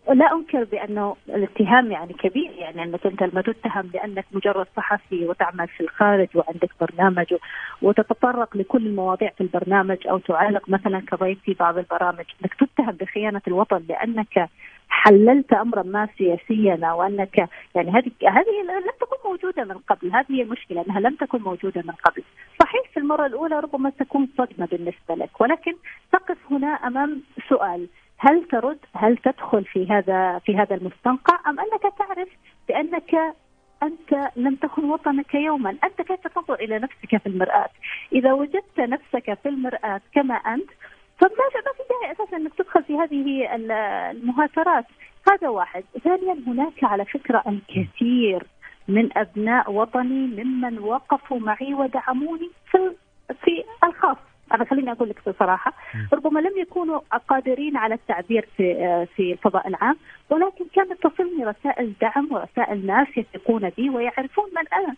لا 0.08 0.34
أنكر 0.34 0.64
بأنه 0.64 1.16
الاتهام 1.30 1.92
يعني 1.92 2.14
كبير 2.14 2.52
يعني 2.52 2.84
أنك 2.84 3.06
أنت 3.06 3.24
لما 3.24 3.42
تتهم 3.42 3.90
لانك 3.94 4.26
مجرد 4.32 4.68
صحفي 4.76 5.26
وتعمل 5.26 5.68
في 5.68 5.82
الخارج 5.82 6.28
وعندك 6.36 6.70
برنامج 6.82 7.36
وتتطرق 7.82 8.58
لكل 8.58 8.88
المواضيع 8.88 9.30
في 9.30 9.42
البرنامج 9.42 10.08
أو 10.08 10.18
تعالق 10.18 10.70
مثلا 10.70 11.00
كضيف 11.00 11.40
في 11.44 11.54
بعض 11.54 11.78
البرامج 11.78 12.26
أنك 12.42 12.54
تتهم 12.54 12.92
بخيانة 12.92 13.42
الوطن 13.48 13.84
لأنك 13.90 14.50
حللت 14.90 15.54
امرا 15.54 15.84
ما 15.84 16.08
سياسيا 16.18 16.92
وأنك 16.92 17.50
يعني 17.76 17.92
هذه 17.92 18.12
هذه 18.24 18.62
لم 18.86 18.92
تكن 19.02 19.30
موجودة 19.30 19.64
من 19.64 19.78
قبل، 19.78 20.12
هذه 20.12 20.26
هي 20.30 20.42
المشكلة 20.42 20.86
أنها 20.88 21.00
لم 21.00 21.16
تكن 21.16 21.42
موجودة 21.42 21.82
من 21.82 21.94
قبل، 22.06 22.24
صحيح 22.60 22.82
في 22.94 23.00
المرة 23.00 23.26
الأولى 23.26 23.60
ربما 23.60 23.90
تكون 23.90 24.28
صدمة 24.38 24.68
بالنسبة 24.72 25.16
لك، 25.16 25.42
ولكن 25.42 25.74
تقف 26.12 26.38
هنا 26.52 26.68
أمام 26.68 27.22
سؤال، 27.50 27.88
هل 28.26 28.44
ترد؟ 28.44 28.80
هل 28.96 29.18
تدخل 29.18 29.66
في 29.66 29.88
هذا 29.90 30.40
في 30.40 30.58
هذا 30.58 30.76
المستنقع 30.76 31.50
أم 31.50 31.60
أنك 31.60 31.94
تعرف 31.98 32.30
بأنك 32.68 33.36
أنت 33.84 34.32
لم 34.36 34.56
تكن 34.56 34.90
وطنك 34.90 35.36
يوما، 35.36 35.70
أنت 35.70 36.02
كيف 36.02 36.28
تنظر 36.28 36.54
إلى 36.54 36.80
نفسك 36.80 37.18
في 37.18 37.28
المرآة؟ 37.28 37.70
إذا 38.14 38.34
وجدت 38.34 38.80
نفسك 38.80 39.38
في 39.44 39.50
المرآة 39.50 40.02
كما 40.14 40.36
أنت 40.36 40.70
فما 41.18 41.30
ما 41.66 41.72
في 41.74 41.84
داعي 41.90 42.12
أساسا 42.12 42.38
إنك 42.38 42.54
تدخل 42.54 42.84
في 42.84 42.96
هذه 42.98 43.56
المهاترات 43.56 44.86
هذا 45.32 45.50
واحد 45.50 45.84
ثانيا 46.04 46.36
هناك 46.48 46.84
على 46.84 47.06
فكرة 47.06 47.44
الكثير 47.48 48.44
من 48.88 49.18
أبناء 49.18 49.72
وطني 49.72 50.44
ممن 50.44 50.80
وقفوا 50.80 51.40
معي 51.40 51.74
ودعموني 51.74 52.50
في 52.72 52.96
في 53.44 53.64
الخاص 53.84 54.18
أنا 54.54 54.66
خليني 54.66 54.92
أقول 54.92 55.10
لك 55.10 55.30
بصراحة 55.30 55.74
ربما 56.14 56.40
لم 56.40 56.58
يكونوا 56.58 57.00
قادرين 57.30 57.78
على 57.78 57.96
التعبير 57.96 58.48
في 58.58 58.76
في 59.16 59.32
الفضاء 59.32 59.68
العام 59.68 59.96
ولكن 60.30 60.66
كانت 60.76 61.08
تصلني 61.08 61.46
رسائل 61.46 61.94
دعم 62.02 62.28
ورسائل 62.32 62.86
ناس 62.86 63.08
يثقون 63.18 63.70
بي 63.70 63.90
ويعرفون 63.90 64.46
من 64.46 64.68
أنا. 64.74 64.96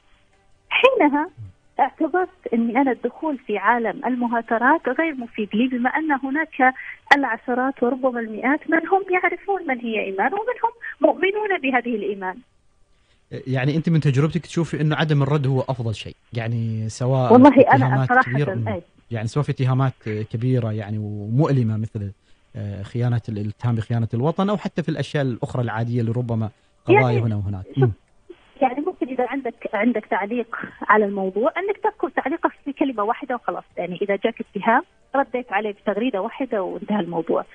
حينها 0.69 1.29
اعتبرت 1.79 2.29
إني 2.53 2.81
أنا 2.81 2.91
الدخول 2.91 3.38
في 3.38 3.57
عالم 3.57 4.05
المهاترات 4.05 4.89
غير 4.89 5.15
مفيد 5.15 5.50
لي 5.53 5.67
بما 5.67 5.89
أن 5.89 6.12
هناك 6.12 6.74
العشرات 7.15 7.83
وربما 7.83 8.19
المئات 8.19 8.69
من 8.69 8.88
هم 8.88 9.03
يعرفون 9.12 9.67
من 9.67 9.79
هي 9.79 10.00
إيمان 10.00 10.33
ومن 10.33 10.57
هم 10.63 10.71
مؤمنون 11.01 11.57
بهذه 11.63 11.95
الإيمان. 11.95 12.38
يعني 13.47 13.75
أنت 13.75 13.89
من 13.89 14.00
تجربتك 14.00 14.41
تشوفي 14.41 14.81
إنه 14.81 14.95
عدم 14.95 15.24
الرد 15.24 15.47
هو 15.47 15.62
أفضل 15.62 15.95
شيء، 15.95 16.15
يعني 16.33 16.89
سواء 16.89 17.33
والله 17.33 17.62
أنا 17.74 18.05
صراحة 18.05 18.31
يعني 19.15 19.27
سواء 19.27 19.45
في 19.45 19.51
اتهامات 19.51 19.93
كبيرة 20.31 20.72
يعني 20.72 20.98
ومؤلمة 20.98 21.77
مثل 21.77 22.12
آه، 22.55 22.84
خيانة 22.84 23.22
الاتهام 23.29 23.75
بخيانة 23.75 24.07
الوطن 24.13 24.50
أو 24.50 24.57
حتى 24.57 24.84
في 24.84 24.89
الأشياء 24.89 25.24
الأخرى 25.24 25.62
العادية 25.62 26.01
اللي 26.01 26.12
ربما 26.12 26.50
قضايا 26.86 27.01
يعني 27.01 27.19
هنا 27.22 27.36
وهناك. 27.36 27.65
يعني 28.62 28.81
ممكن 28.86 29.07
إذا 29.07 29.27
عندك 29.29 29.69
عندك 29.74 30.05
تعليق 30.05 30.55
على 30.81 31.05
الموضوع 31.05 31.51
إنك 31.57 31.77
تذكر 31.77 32.10
تعليقك 32.10 32.51
في 32.65 32.74
كلمة 32.74 33.03
واحدة 33.03 33.36
وخلاص. 33.36 33.63
يعني 33.77 34.00
إذا 34.01 34.15
جاك 34.15 34.36
اتهام 34.41 34.81
رديت 35.15 35.51
عليه 35.51 35.72
بتغريدة 35.72 36.22
واحدة 36.22 36.63
وانتهى 36.63 37.00
الموضوع. 37.00 37.45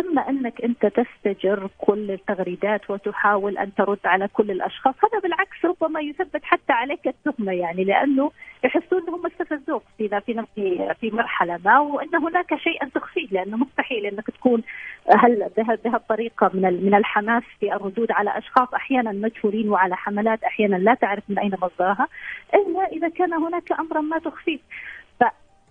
أما 0.00 0.28
أنك 0.28 0.60
أنت 0.64 0.86
تستجر 0.86 1.68
كل 1.78 2.10
التغريدات 2.10 2.90
وتحاول 2.90 3.58
أن 3.58 3.74
ترد 3.74 3.98
على 4.04 4.28
كل 4.28 4.50
الأشخاص 4.50 4.94
هذا 5.04 5.20
بالعكس 5.22 5.64
ربما 5.64 6.00
يثبت 6.00 6.44
حتى 6.44 6.72
عليك 6.72 7.08
التهمة 7.08 7.52
يعني 7.52 7.84
لأنه 7.84 8.30
يحسون 8.64 9.02
أنهم 9.02 9.26
استفزوك 9.26 9.82
في 9.98 10.20
في 10.54 10.94
في 11.00 11.10
مرحلة 11.10 11.60
ما 11.64 11.78
وأن 11.78 12.14
هناك 12.14 12.54
شيئا 12.54 12.88
تخفيه 12.94 13.28
لأنه 13.30 13.56
مستحيل 13.56 14.06
أنك 14.06 14.26
تكون 14.26 14.62
هل 15.08 15.50
بهالطريقه 15.84 16.50
من 16.54 16.84
من 16.84 16.94
الحماس 16.94 17.42
في 17.60 17.74
الردود 17.74 18.12
على 18.12 18.38
أشخاص 18.38 18.74
أحيانا 18.74 19.12
مجهولين 19.12 19.68
وعلى 19.68 19.96
حملات 19.96 20.44
أحيانا 20.44 20.76
لا 20.76 20.94
تعرف 20.94 21.22
من 21.28 21.38
أين 21.38 21.52
مصدرها 21.62 22.08
إلا 22.54 22.86
إذا 22.92 23.08
كان 23.08 23.32
هناك 23.32 23.72
أمرا 23.72 24.00
ما 24.00 24.18
تخفيه. 24.18 24.58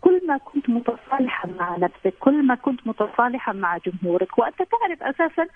كل 0.02 0.22
ما 0.28 0.38
كنت 0.38 0.70
متصالحا 0.70 1.50
مع 1.60 1.78
نفسك 1.78 2.14
كل 2.20 2.44
ما 2.44 2.56
كنت 2.56 2.88
متصالحا 2.88 3.54
مع 3.54 3.78
جمهورك 3.78 4.38
وأنت 4.38 4.58
تعرف 4.58 5.04
أساسا 5.04 5.48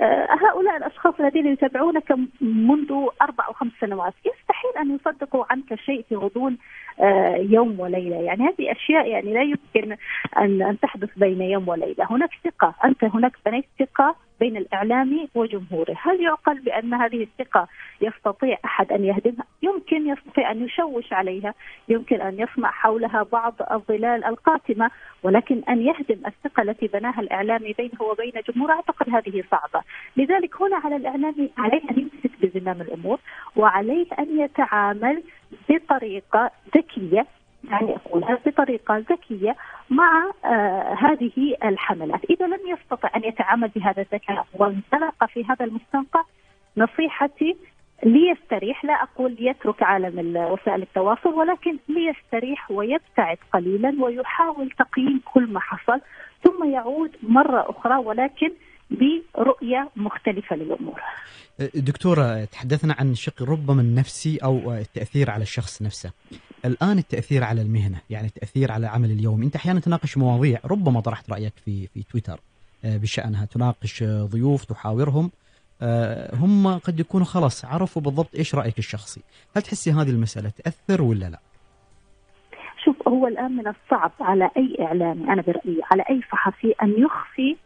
آه، 0.00 0.28
هؤلاء 0.30 0.76
الأشخاص 0.76 1.14
الذين 1.20 1.46
يتابعونك 1.46 2.12
منذ 2.40 2.92
أربع 3.22 3.46
أو 3.48 3.52
خمس 3.52 3.72
سنوات 3.80 4.14
يستحيل 4.18 4.70
أن 4.80 4.94
يصدقوا 4.94 5.44
عنك 5.50 5.74
شيء 5.74 6.04
في 6.08 6.16
غضون 6.16 6.58
آه، 7.00 7.36
يوم 7.36 7.80
وليلة، 7.80 8.16
يعني 8.16 8.42
هذه 8.42 8.72
أشياء 8.72 9.08
يعني 9.08 9.32
لا 9.32 9.42
يمكن 9.42 9.96
أن 10.38 10.76
تحدث 10.82 11.10
بين 11.16 11.42
يوم 11.42 11.68
وليلة، 11.68 12.06
هناك 12.10 12.30
ثقة، 12.44 12.74
أنت 12.84 13.04
هناك 13.04 13.32
بنيت 13.46 13.64
ثقة 13.78 14.16
بين 14.42 14.56
الإعلامي 14.56 15.28
وجمهوره، 15.34 15.94
هل 16.02 16.20
يعقل 16.20 16.60
بأن 16.60 16.94
هذه 16.94 17.22
الثقة 17.22 17.68
يستطيع 18.00 18.58
أحد 18.64 18.92
أن 18.92 19.04
يهدمها؟ 19.04 19.44
يمكن 19.62 20.08
يستطيع 20.08 20.50
أن 20.50 20.64
يشوش 20.64 21.12
عليها، 21.12 21.54
يمكن 21.88 22.20
أن 22.20 22.40
يصنع 22.40 22.70
حولها 22.70 23.22
بعض 23.22 23.54
الظلال 23.70 24.24
القاتمة، 24.24 24.90
ولكن 25.22 25.62
أن 25.68 25.82
يهدم 25.82 26.20
الثقة 26.26 26.62
التي 26.62 26.86
بناها 26.86 27.20
الإعلامي 27.20 27.72
بينه 27.72 28.02
وبين 28.02 28.32
جمهوره 28.48 28.72
أعتقد 28.72 29.10
هذه 29.10 29.44
صعبة، 29.50 29.84
لذلك 30.16 30.62
هنا 30.62 30.76
على 30.76 30.96
الإعلامي 30.96 31.50
عليه 31.58 31.82
أن 31.90 31.96
يمسك 31.98 32.30
بزمام 32.42 32.80
الأمور 32.80 33.18
وعليه 33.56 34.06
أن 34.18 34.40
يتعامل 34.40 35.22
بطريقة 35.68 36.50
ذكية 36.76 37.26
يعني 37.64 37.96
اقولها 37.96 38.38
بطريقة 38.46 38.98
ذكية 38.98 39.56
مع 39.90 40.30
آه 40.44 40.94
هذه 40.94 41.56
الحملات، 41.64 42.20
إذا 42.30 42.46
لم 42.46 42.60
يستطع 42.68 43.10
أن 43.16 43.24
يتعامل 43.24 43.68
بهذا 43.68 44.02
الذكاء 44.02 44.46
وانزلق 44.54 45.24
في 45.32 45.44
هذا 45.44 45.64
المستنقع 45.64 46.22
نصيحتي 46.76 47.56
ليستريح 48.04 48.84
لا 48.84 48.92
أقول 48.92 49.36
ليترك 49.40 49.82
عالم 49.82 50.36
وسائل 50.36 50.82
التواصل 50.82 51.28
ولكن 51.28 51.78
ليستريح 51.88 52.70
ويبتعد 52.70 53.38
قليلا 53.52 54.04
ويحاول 54.04 54.70
تقييم 54.70 55.20
كل 55.34 55.46
ما 55.46 55.60
حصل 55.60 56.00
ثم 56.44 56.70
يعود 56.70 57.10
مرة 57.22 57.70
أخرى 57.70 57.96
ولكن 57.96 58.50
برؤية 58.90 59.88
مختلفة 59.96 60.56
للأمور. 60.56 61.00
دكتورة 61.74 62.44
تحدثنا 62.44 62.96
عن 62.98 63.10
الشق 63.10 63.42
ربما 63.42 63.82
النفسي 63.82 64.38
أو 64.44 64.72
التأثير 64.72 65.30
على 65.30 65.42
الشخص 65.42 65.82
نفسه. 65.82 66.12
الآن 66.64 66.98
التأثير 66.98 67.44
على 67.44 67.62
المهنة 67.62 68.00
يعني 68.10 68.26
التأثير 68.26 68.72
على 68.72 68.86
العمل 68.86 69.10
اليومي، 69.10 69.46
أنت 69.46 69.56
أحيانا 69.56 69.80
تناقش 69.80 70.18
مواضيع 70.18 70.58
ربما 70.64 71.00
طرحت 71.00 71.30
رأيك 71.30 71.52
في 71.64 71.86
في 71.86 72.02
تويتر 72.02 72.40
آه، 72.84 72.96
بشأنها 72.96 73.44
تناقش 73.44 74.04
ضيوف 74.04 74.64
تحاورهم 74.64 75.30
آه، 75.82 76.36
هم 76.36 76.78
قد 76.78 77.00
يكونوا 77.00 77.26
خلاص 77.26 77.64
عرفوا 77.64 78.02
بالضبط 78.02 78.34
إيش 78.34 78.54
رأيك 78.54 78.78
الشخصي، 78.78 79.20
هل 79.56 79.62
تحسي 79.62 79.92
هذه 79.92 80.10
المسألة 80.10 80.48
تأثر 80.48 81.02
ولا 81.02 81.30
لا؟ 81.30 81.38
شوف 82.84 83.08
هو 83.08 83.26
الآن 83.26 83.56
من 83.56 83.68
الصعب 83.68 84.12
على 84.20 84.50
أي 84.56 84.76
إعلامي 84.80 85.24
أنا 85.24 85.42
برأيي 85.42 85.80
على 85.92 86.04
أي 86.10 86.20
صحفي 86.32 86.74
أن 86.82 86.94
يخفي 86.98 87.56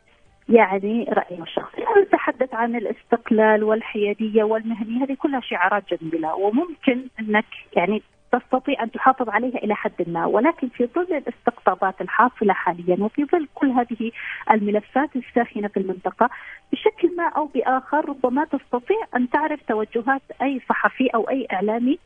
يعني 0.49 1.05
رأيه 1.05 1.43
الشخصي. 1.43 1.83
نتحدث 2.07 2.55
عن 2.55 2.77
الاستقلال 2.77 3.65
والحيادية 3.65 4.43
والمهنية 4.45 5.05
هذه 5.05 5.15
كلها 5.15 5.41
شعارات 5.41 5.95
جميلة 5.95 6.35
وممكن 6.35 7.09
أنك 7.21 7.45
يعني 7.77 8.03
تستطيع 8.33 8.83
أن 8.83 8.91
تحافظ 8.91 9.29
عليها 9.29 9.59
إلى 9.59 9.75
حد 9.75 10.09
ما. 10.09 10.27
ولكن 10.27 10.69
في 10.69 10.87
ظل 10.95 11.15
الاستقطابات 11.15 12.01
الحاصلة 12.01 12.53
حاليا 12.53 12.97
وفي 13.01 13.25
ظل 13.25 13.49
كل 13.55 13.71
هذه 13.71 14.11
الملفات 14.51 15.17
الساخنة 15.17 15.69
في 15.69 15.77
المنطقة 15.77 16.31
بشكل 16.73 17.17
ما 17.17 17.29
أو 17.29 17.47
بآخر 17.47 18.09
ربما 18.09 18.45
تستطيع 18.45 18.97
أن 19.17 19.31
تعرف 19.31 19.61
توجهات 19.69 20.23
أي 20.43 20.61
صحفي 20.69 21.07
أو 21.15 21.31
أي 21.31 21.47
إعلامي 21.53 21.99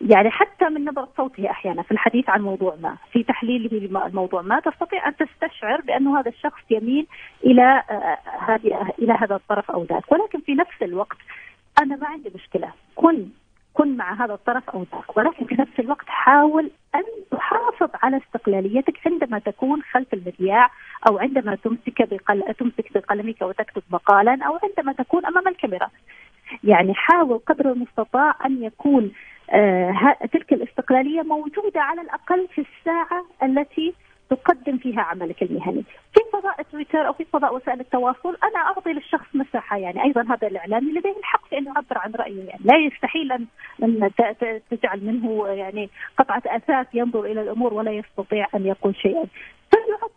يعني 0.00 0.30
حتى 0.30 0.64
من 0.64 0.84
نبرة 0.84 1.08
صوته 1.16 1.50
أحيانا 1.50 1.82
في 1.82 1.90
الحديث 1.90 2.28
عن 2.28 2.42
موضوع 2.42 2.76
ما، 2.82 2.96
في 3.12 3.22
تحليله 3.22 3.78
لموضوع 4.08 4.42
ما 4.42 4.60
تستطيع 4.60 5.08
أن 5.08 5.16
تستشعر 5.16 5.80
بانه 5.80 6.20
هذا 6.20 6.28
الشخص 6.28 6.60
يميل 6.70 7.06
إلى 7.44 7.82
آه، 7.90 8.18
هذه 8.38 8.92
إلى 8.98 9.12
هذا 9.12 9.34
الطرف 9.34 9.70
أو 9.70 9.84
ذاك، 9.84 10.12
ولكن 10.12 10.40
في 10.40 10.54
نفس 10.54 10.82
الوقت 10.82 11.16
أنا 11.82 11.96
ما 11.96 12.06
عندي 12.06 12.32
مشكلة، 12.34 12.72
كن 12.94 13.28
كن 13.74 13.96
مع 13.96 14.24
هذا 14.24 14.34
الطرف 14.34 14.70
أو 14.70 14.86
ذاك، 14.92 15.16
ولكن 15.16 15.46
في 15.46 15.54
نفس 15.54 15.80
الوقت 15.80 16.08
حاول 16.08 16.70
أن 16.94 17.02
تحافظ 17.30 17.90
على 18.02 18.16
استقلاليتك 18.16 18.98
عندما 19.06 19.38
تكون 19.38 19.82
خلف 19.82 20.14
المذياع 20.14 20.70
أو 21.08 21.18
عندما 21.18 21.54
تمسك 21.54 22.08
بقل... 22.10 22.54
تمسك 22.58 22.92
بقلمك 22.94 23.42
وتكتب 23.42 23.82
مقالا 23.90 24.38
أو 24.46 24.58
عندما 24.62 24.92
تكون 24.92 25.26
أمام 25.26 25.48
الكاميرا. 25.48 25.88
يعني 26.64 26.94
حاول 26.94 27.38
قدر 27.38 27.72
المستطاع 27.72 28.34
أن 28.46 28.62
يكون 28.62 29.12
آه 29.50 30.16
تلك 30.32 30.52
الاستقلالية 30.52 31.22
موجودة 31.22 31.80
على 31.80 32.00
الأقل 32.00 32.48
في 32.54 32.60
الساعة 32.60 33.24
التي 33.42 33.94
تقدم 34.34 34.78
فيها 34.78 35.00
عملك 35.00 35.42
المهني. 35.42 35.84
في 36.14 36.20
فضاء 36.32 36.62
تويتر 36.62 37.06
أو 37.06 37.12
في 37.12 37.24
فضاء 37.24 37.56
وسائل 37.56 37.80
التواصل 37.80 38.36
أنا 38.44 38.58
اعطي 38.58 38.92
للشخص 38.92 39.26
مساحة. 39.34 39.76
يعني 39.76 40.02
أيضا 40.04 40.22
هذا 40.22 40.48
الإعلامي 40.48 40.92
لديه 40.92 41.18
الحق 41.18 41.48
في 41.48 41.58
أنه 41.58 41.72
يعبر 41.74 41.98
عن 41.98 42.12
رأيه. 42.12 42.44
يعني 42.44 42.60
لا 42.64 42.76
يستحيل 42.76 43.32
ان 43.32 44.10
تجعل 44.70 45.04
منه 45.04 45.48
يعني 45.48 45.90
قطعة 46.18 46.42
أثاث 46.46 46.86
ينظر 46.94 47.24
إلى 47.24 47.42
الأمور 47.42 47.74
ولا 47.74 47.92
يستطيع 47.92 48.46
أن 48.54 48.66
يقول 48.66 48.96
شيئا. 48.96 49.24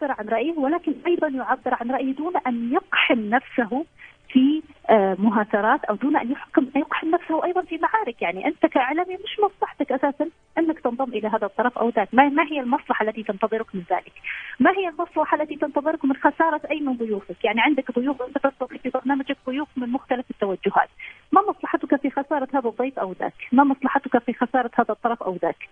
يعبر 0.02 0.16
عن 0.20 0.30
رأيه 0.30 0.58
ولكن 0.58 0.94
أيضا 1.08 1.28
يعبر 1.28 1.74
عن 1.74 1.92
رأيه 1.92 2.16
دون 2.16 2.34
أن 2.48 2.74
يقحم 2.74 3.20
نفسه 3.20 3.86
في 4.30 4.62
آه، 4.90 5.16
مهاترات 5.20 5.84
أو 5.86 5.96
دون 5.96 6.18
أن 6.18 6.32
يحكم 6.32 6.68
يقحم 6.76 7.10
نفسه 7.10 7.46
أيضا 7.46 7.62
في 7.62 7.78
معارك، 7.78 8.22
يعني 8.22 8.48
أنت 8.48 8.66
كاعلامي 8.66 9.14
مش 9.14 9.40
مصلحتك 9.40 9.92
أساسا 9.92 10.30
أنك 10.58 10.80
تنضم 10.80 11.14
إلى 11.14 11.28
هذا 11.28 11.46
الطرف 11.46 11.78
أو 11.78 11.90
ذاك، 11.90 12.10
ما, 12.14 12.30
ما 12.30 12.44
هي 12.44 12.60
المصلحة 12.60 13.06
التي 13.06 13.24
تنتظرك 13.24 13.76
من 13.76 13.84
ذلك؟ 13.92 14.14
ما 14.60 14.72
هي 14.72 14.90
المصلحة 14.90 15.42
التي 15.42 15.56
تنتظرك 15.56 16.06
من 16.06 16.16
خسارة 16.16 16.62
أي 16.72 16.80
من 16.80 16.94
ضيوفك؟ 16.94 17.46
يعني 17.46 17.62
عندك 17.62 17.92
ضيوف 17.92 18.22
انت 18.22 18.38
تستضيف 18.38 18.82
في 18.82 18.90
برنامجك 18.90 19.38
ضيوف 19.48 19.68
من 19.78 19.90
مختلف 19.90 20.26
التوجهات، 20.30 20.90
ما 21.32 21.42
مصلحتك 21.50 22.02
في 22.02 22.10
خسارة 22.10 22.48
هذا 22.54 22.70
الضيف 22.70 23.00
أو 23.00 23.12
ذاك؟ 23.20 23.34
ما 23.52 23.64
مصلحتك 23.64 24.18
في 24.18 24.34
خسارة 24.34 24.72
هذا 24.76 24.92
الطرف 24.92 25.24
أو 25.24 25.36
ذاك؟ 25.36 25.70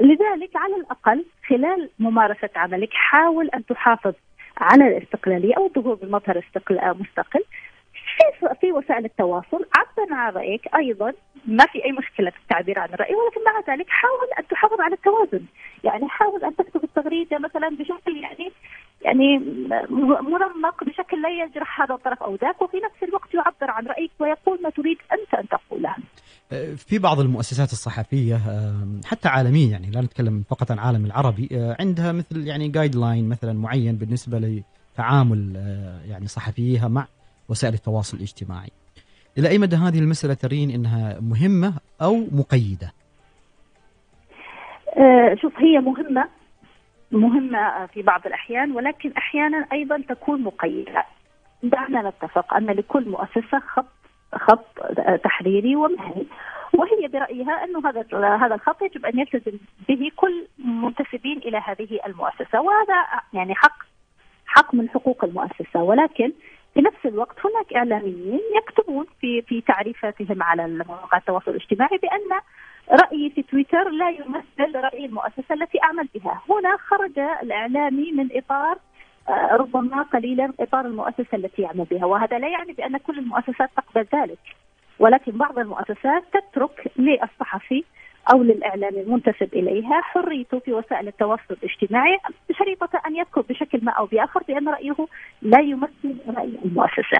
لذلك 0.00 0.56
على 0.56 0.76
الأقل 0.76 1.24
خلال 1.48 1.90
ممارسة 1.98 2.50
عملك 2.56 2.88
حاول 2.92 3.48
أن 3.54 3.66
تحافظ 3.66 4.14
على 4.58 4.88
الاستقلالية 4.88 5.54
أو 5.56 5.66
الظهور 5.66 5.94
بمظهر 5.94 6.42
مستقل. 7.00 7.44
في 8.16 8.54
في 8.60 8.72
وسائل 8.72 9.04
التواصل. 9.04 9.66
عبر 9.76 10.12
عن 10.12 10.32
رأيك 10.32 10.74
أيضا. 10.74 11.12
ما 11.46 11.66
في 11.66 11.84
أي 11.84 11.92
مشكلة 11.92 12.30
في 12.30 12.36
التعبير 12.38 12.78
عن 12.78 12.88
الراي 12.94 13.14
ولكن 13.14 13.40
مع 13.44 13.74
ذلك 13.74 13.86
حاول 13.88 14.28
أن 14.38 14.46
تحافظ 14.46 14.80
على 14.80 14.94
التوازن. 14.94 15.44
يعني 15.84 16.08
حاول 16.08 16.44
أن 16.44 16.56
تكتب 16.56 16.84
التغريدة 16.84 17.38
مثلا 17.38 17.68
بشكل 17.68 18.16
يعني 18.16 18.52
يعني 19.02 19.38
منمق 20.20 20.84
بشكل 20.84 21.22
لا 21.22 21.28
يجرح 21.28 21.80
هذا 21.82 21.94
الطرف 21.94 22.22
أو 22.22 22.34
ذاك 22.34 22.62
وفي 22.62 22.76
نفس 22.76 23.02
الوقت 23.02 23.34
يعبر 23.34 23.70
عن 23.70 23.86
رأيك 23.86 24.10
ويقول 24.18 24.62
ما 24.62 24.70
تريد 24.70 24.98
أنت 25.12 25.34
أن 25.34 25.48
تقوله. 25.48 25.96
في 26.76 26.98
بعض 26.98 27.20
المؤسسات 27.20 27.72
الصحفية 27.72 28.40
حتى 29.04 29.28
عالميا 29.28 29.68
يعني 29.68 29.90
لا 29.90 30.00
نتكلم 30.00 30.44
فقط 30.48 30.70
عن 30.70 30.78
العالم 30.78 31.04
العربي 31.04 31.48
عندها 31.80 32.12
مثل 32.12 32.46
يعني 32.46 32.68
جايد 32.68 32.94
لاين 32.94 33.28
مثلا 33.28 33.52
معين 33.52 33.96
بالنسبة 33.96 34.62
لتعامل 34.94 35.56
يعني 36.08 36.26
صحفيها 36.26 36.88
مع 36.88 37.06
وسائل 37.48 37.74
التواصل 37.74 38.16
الاجتماعي. 38.16 38.70
إلى 39.38 39.48
أي 39.48 39.58
مدى 39.58 39.76
هذه 39.76 39.98
المسألة 39.98 40.34
ترين 40.34 40.70
أنها 40.70 41.20
مهمة 41.20 41.74
أو 42.02 42.16
مقيدة؟ 42.32 42.92
أه 44.96 45.36
شوف 45.42 45.52
هي 45.58 45.78
مهمة 45.80 46.28
مهمة 47.12 47.86
في 47.86 48.02
بعض 48.02 48.26
الأحيان 48.26 48.72
ولكن 48.72 49.12
أحيانا 49.12 49.66
أيضا 49.72 50.02
تكون 50.08 50.42
مقيدة. 50.42 51.04
دعنا 51.62 52.08
نتفق 52.08 52.54
أن 52.54 52.66
لكل 52.66 53.08
مؤسسة 53.08 53.58
خط 53.74 53.86
خط 54.38 54.66
تحريري 55.24 55.76
ومهني. 55.76 56.26
وهي 56.72 57.08
برأيها 57.08 57.64
أنه 57.64 57.88
هذا 57.88 58.04
هذا 58.36 58.54
الخط 58.54 58.82
يجب 58.82 59.06
أن 59.06 59.18
يلتزم 59.18 59.58
به 59.88 60.10
كل 60.16 60.46
منتسبين 60.58 61.38
إلى 61.38 61.58
هذه 61.58 62.00
المؤسسة 62.06 62.60
وهذا 62.60 63.06
يعني 63.32 63.54
حق 63.54 63.78
حق 64.46 64.74
من 64.74 64.88
حقوق 64.88 65.24
المؤسسة. 65.24 65.82
ولكن 65.82 66.32
في 66.74 66.82
نفس 66.82 67.06
الوقت 67.06 67.36
هناك 67.46 67.72
إعلاميين 67.76 68.40
يكتبون 68.56 69.06
في 69.20 69.42
في 69.42 69.60
تعريفاتهم 69.60 70.42
على 70.42 70.66
مواقع 70.68 71.18
التواصل 71.18 71.50
الاجتماعي 71.50 71.98
بأن 71.98 72.40
رأيي 72.90 73.30
في 73.30 73.42
تويتر 73.42 73.88
لا 73.88 74.10
يمثل 74.10 74.76
رأي 74.76 75.04
المؤسسة 75.04 75.54
التي 75.54 75.82
أعمل 75.82 76.08
بها، 76.14 76.42
هنا 76.50 76.76
خرج 76.76 77.18
الإعلامي 77.18 78.12
من 78.12 78.28
إطار 78.32 78.78
ربما 79.30 80.02
قليلا 80.02 80.52
إطار 80.60 80.86
المؤسسة 80.86 81.34
التي 81.34 81.62
يعمل 81.62 81.84
بها، 81.84 82.04
وهذا 82.04 82.38
لا 82.38 82.48
يعني 82.48 82.72
بأن 82.72 82.96
كل 82.96 83.18
المؤسسات 83.18 83.70
تقبل 83.76 84.06
ذلك، 84.14 84.38
ولكن 84.98 85.32
بعض 85.32 85.58
المؤسسات 85.58 86.22
تترك 86.32 86.92
للصحفي 86.96 87.84
أو 88.34 88.42
للإعلام 88.42 88.94
المنتسب 88.94 89.54
إليها 89.54 90.00
حريته 90.00 90.58
في 90.58 90.72
وسائل 90.72 91.08
التواصل 91.08 91.42
الاجتماعي 91.50 92.18
شريطة 92.58 93.00
أن 93.06 93.16
يذكر 93.16 93.40
بشكل 93.40 93.80
ما 93.82 93.92
أو 93.92 94.06
بآخر 94.06 94.42
بأن 94.48 94.68
رأيه 94.68 94.96
لا 95.42 95.60
يمثل 95.60 96.16
رأي 96.36 96.52
المؤسسة. 96.64 97.18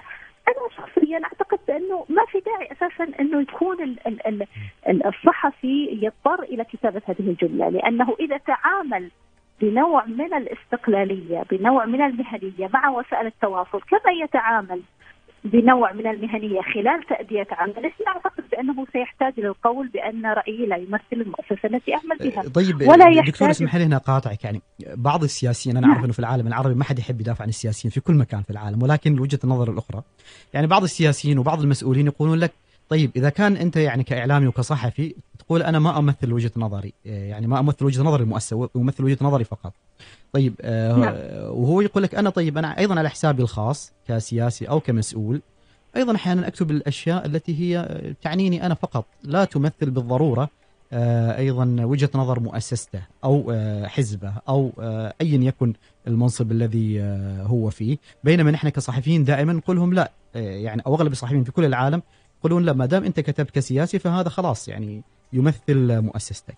أنا 0.49 0.69
شخصيا 0.77 1.21
أعتقد 1.25 1.59
بأنه 1.69 2.05
ما 2.09 2.25
في 2.25 2.41
داعي 2.41 2.73
أساسا 2.73 3.21
أنه 3.21 3.41
يكون 3.41 3.83
ال 3.83 4.07
ال 4.07 4.47
ال 4.89 5.07
الصحفي 5.07 5.99
يضطر 6.03 6.43
إلى 6.43 6.65
كتابة 6.65 7.03
هذه 7.07 7.21
الجملة 7.21 7.69
لأنه 7.69 8.17
إذا 8.21 8.37
تعامل 8.37 9.11
بنوع 9.61 10.05
من 10.07 10.35
الاستقلالية، 10.35 11.43
بنوع 11.51 11.85
من 11.85 12.03
المهنية 12.03 12.71
مع 12.75 12.89
وسائل 12.89 13.26
التواصل 13.26 13.80
كما 13.80 14.13
يتعامل 14.25 14.83
بنوع 15.45 15.93
من 15.93 16.07
المهنية 16.07 16.61
خلال 16.61 17.02
تأدية 17.09 17.47
عمله 17.50 17.93
أعتقد 18.09 18.45
بأنه 18.52 18.87
سيحتاج 18.93 19.41
للقول 19.41 19.89
بأن 19.89 20.26
رأيي 20.26 20.67
لا 20.67 20.76
يمثل 20.76 21.02
المؤسسة 21.13 21.59
التي 21.65 21.95
أعمل 21.95 22.19
بها. 22.21 22.43
طيب 22.49 22.89
ولا 22.89 23.09
يحتاج 23.09 23.30
دكتور 23.30 23.50
اسمح 23.50 23.76
لي 23.76 23.85
هنا 23.85 23.99
قاطعك 23.99 24.45
يعني 24.45 24.61
بعض 24.95 25.23
السياسيين 25.23 25.76
أنا 25.76 25.87
أعرف 25.87 25.97
نعم. 25.97 26.04
إنه 26.04 26.13
في 26.13 26.19
العالم 26.19 26.47
العربي 26.47 26.75
ما 26.75 26.85
حد 26.85 26.99
يحب 26.99 27.21
يدافع 27.21 27.43
عن 27.43 27.49
السياسيين 27.49 27.93
في 27.93 28.00
كل 28.00 28.15
مكان 28.15 28.43
في 28.43 28.50
العالم 28.50 28.83
ولكن 28.83 29.21
وجهة 29.21 29.39
النظر 29.45 29.73
الأخرى 29.73 30.02
يعني 30.54 30.67
بعض 30.67 30.83
السياسيين 30.83 31.39
وبعض 31.39 31.61
المسؤولين 31.61 32.07
يقولون 32.07 32.39
لك 32.39 32.52
طيب 32.89 33.11
إذا 33.17 33.30
كان 33.30 33.57
أنت 33.57 33.76
يعني 33.76 34.04
كإعلامي 34.04 34.47
وكصحفي 34.47 35.15
تقول 35.47 35.63
أنا 35.63 35.78
ما 35.78 35.99
أمثل 35.99 36.32
وجهة 36.32 36.52
نظري. 36.56 36.93
يعني 37.04 37.47
ما 37.47 37.61
أمثل 37.61 37.85
وجهة 37.85 38.02
نظر 38.02 38.21
المؤسسة 38.21 38.69
أمثل 38.76 39.04
وجهة 39.04 39.19
نظري 39.21 39.45
فقط. 39.45 39.73
طيب 40.32 40.54
آه 40.61 40.97
نعم. 40.97 41.15
وهو 41.59 41.80
يقول 41.80 42.02
لك 42.02 42.15
أنا 42.15 42.30
طيب 42.30 42.59
أنا 42.59 42.78
أيضا 42.78 42.99
على 42.99 43.11
حسابي 43.11 43.43
الخاص 43.43 43.93
كسياسي 44.09 44.69
أو 44.69 44.80
كمسؤول 44.80 45.43
أيضا 45.97 46.15
أحيانا 46.15 46.49
أكتب 46.49 46.71
الأشياء 46.71 47.26
التي 47.26 47.61
هي 47.61 47.99
تعنيني 48.23 48.67
أنا 48.67 48.75
فقط. 48.75 49.06
لا 49.23 49.45
تمثل 49.45 49.91
بالضرورة 49.91 50.49
آه، 50.93 51.39
أيضا 51.39 51.76
وجهة 51.80 52.11
نظر 52.15 52.41
مؤسسته 52.41 53.02
أو 53.25 53.50
آه، 53.54 53.87
حزبه 53.87 54.32
أو 54.49 54.73
آه، 54.80 55.15
ايا 55.21 55.39
يكن 55.39 55.73
المنصب 56.06 56.52
الذي 56.52 57.02
هو 57.43 57.71
فيه. 57.71 57.97
بينما 58.25 58.50
نحن 58.50 58.69
كصحفيين 58.69 59.25
دائما 59.25 59.52
نقول 59.52 59.76
لهم 59.76 59.95
لا 59.95 60.13
يعني 60.35 60.82
أو 60.87 60.95
أغلب 60.95 61.13
الصحفيين 61.13 61.45
في 61.45 61.52
كل 61.52 61.65
العالم 61.65 62.02
يقولون 62.39 62.63
لا 62.65 62.73
ما 62.73 62.87
دام 62.87 63.05
أنت 63.05 63.21
كتبت 63.21 63.51
كسياسي 63.51 63.99
فهذا 63.99 64.29
خلاص 64.29 64.69
يعني 64.69 65.03
يمثل 65.33 66.01
مؤسستك. 66.01 66.57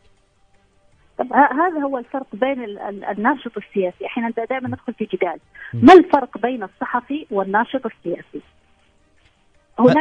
طب 1.19 1.33
هذا 1.33 1.81
هو 1.85 1.99
الفرق 1.99 2.27
بين 2.33 2.79
الناشط 3.11 3.53
السياسي. 3.57 4.07
أحيانا 4.07 4.31
دائما 4.51 4.69
ندخل 4.69 4.95
في 4.95 5.05
جدال. 5.05 5.39
ما 5.75 5.93
الفرق 5.93 6.39
بين 6.39 6.63
الصحفي 6.63 7.27
والناشط 7.31 7.87
السياسي؟ 7.87 8.43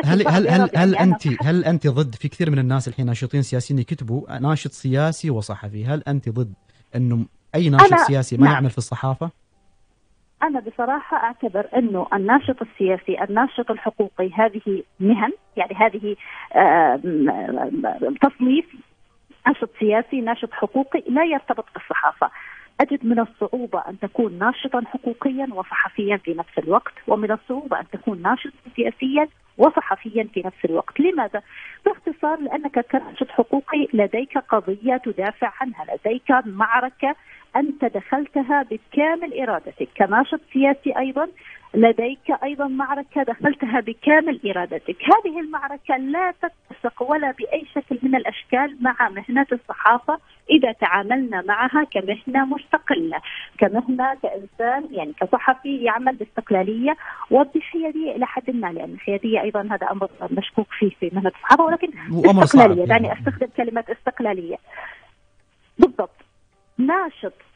هل 0.06 0.28
هل 0.28 0.48
هل, 0.48 0.70
هل 0.76 0.96
انت 0.96 1.28
هل 1.42 1.66
أنت 1.66 1.88
ضد 1.88 2.16
في 2.16 2.28
كثير 2.28 2.52
من 2.52 2.60
الناس 2.60 2.88
الحين 2.88 3.06
ناشطين 3.06 3.42
سياسيين 3.42 3.80
يكتبوا 3.80 4.40
ناشط 4.40 4.72
سياسي 4.72 5.30
وصحفي. 5.30 5.86
هل 5.86 6.04
أنت 6.08 6.30
ضد 6.30 6.54
أنه 6.96 7.26
أي 7.56 7.70
ناشط 7.70 7.96
سياسي 8.08 8.38
ما 8.38 8.44
نعم. 8.44 8.54
يعمل 8.54 8.70
في 8.70 8.78
الصحافة؟ 8.78 9.32
أنا 10.44 10.60
بصراحة 10.60 11.18
أعتبر 11.18 11.68
أنه 11.76 12.08
الناشط 12.14 12.62
السياسي 12.62 13.24
الناشط 13.24 13.72
الحقوقي 13.72 14.30
هذه 14.34 14.84
مهن 15.00 15.32
يعني 15.58 15.76
هذه 15.76 16.16
تصنيف 18.22 18.66
ناشط 19.48 19.70
سياسي 19.80 20.22
ناشط 20.22 20.54
حقوقي 20.54 21.04
لا 21.08 21.24
يرتبط 21.24 21.66
بالصحافة 21.74 22.30
أجد 22.82 23.06
من 23.06 23.20
الصعوبة 23.20 23.80
أن 23.90 24.00
تكون 24.00 24.40
ناشطا 24.40 24.84
حقوقيا 24.86 25.48
وصحفيا 25.54 26.18
في 26.18 26.34
نفس 26.34 26.58
الوقت 26.58 26.94
ومن 27.08 27.32
الصعوبة 27.32 27.80
أن 27.80 27.86
تكون 27.92 28.22
ناشطا 28.22 28.58
سياسيا 28.76 29.28
وصحفيا 29.58 30.28
في 30.34 30.44
نفس 30.46 30.66
الوقت 30.66 31.00
لماذا؟ 31.00 31.42
باختصار 31.86 32.40
لأنك 32.40 32.80
كناشط 32.80 33.30
حقوقي 33.30 33.88
لديك 33.94 34.38
قضية 34.38 34.98
تدافع 34.98 35.54
عنها 35.62 35.86
لديك 35.86 36.32
معركة 36.46 37.16
أنت 37.60 37.86
دخلتها 37.86 38.64
بكامل 38.64 39.40
إرادتك 39.42 39.90
كناشط 39.98 40.40
سياسي 40.54 40.98
أيضا 40.98 41.28
لديك 41.74 42.32
أيضا 42.44 42.68
معركة 42.68 43.24
دخلتها 43.24 43.80
بكامل 43.80 44.40
إرادتك، 44.46 44.98
هذه 45.04 45.40
المعركة 45.40 45.98
لا 45.98 46.34
تتسق 46.42 47.04
ولا 47.12 47.32
بأي 47.32 47.66
شكل 47.76 48.00
من 48.04 48.16
الأشكال 48.16 48.78
مع 48.82 49.10
مهنة 49.10 49.46
الصحافة 49.52 50.20
إذا 50.50 50.72
تعاملنا 50.72 51.42
معها 51.42 51.84
كمهنة 51.84 52.46
مستقلة، 52.46 53.22
كمهنة 53.58 54.16
كإنسان 54.24 54.88
يعني 54.92 55.14
كصحفي 55.22 55.78
يعمل 55.84 56.16
باستقلالية 56.16 56.98
وبحيادية 57.32 58.12
إلى 58.16 58.26
حد 58.26 58.50
ما 58.50 58.68
لأن 58.68 58.94
الحياديه 58.94 59.42
أيضا 59.42 59.62
هذا 59.62 59.92
أمر 59.92 60.10
مشكوك 60.32 60.68
فيه 60.80 60.90
في 61.00 61.10
مهنة 61.14 61.30
الصحافة 61.30 61.64
ولكن 61.64 61.90
استقلالية 62.44 62.86
دعني 62.86 63.08
يعني 63.08 63.20
أستخدم 63.20 63.48
كلمه 63.58 63.84
استقلالية. 63.90 64.58
بالضبط. 65.80 66.26
ناشط 66.78 67.47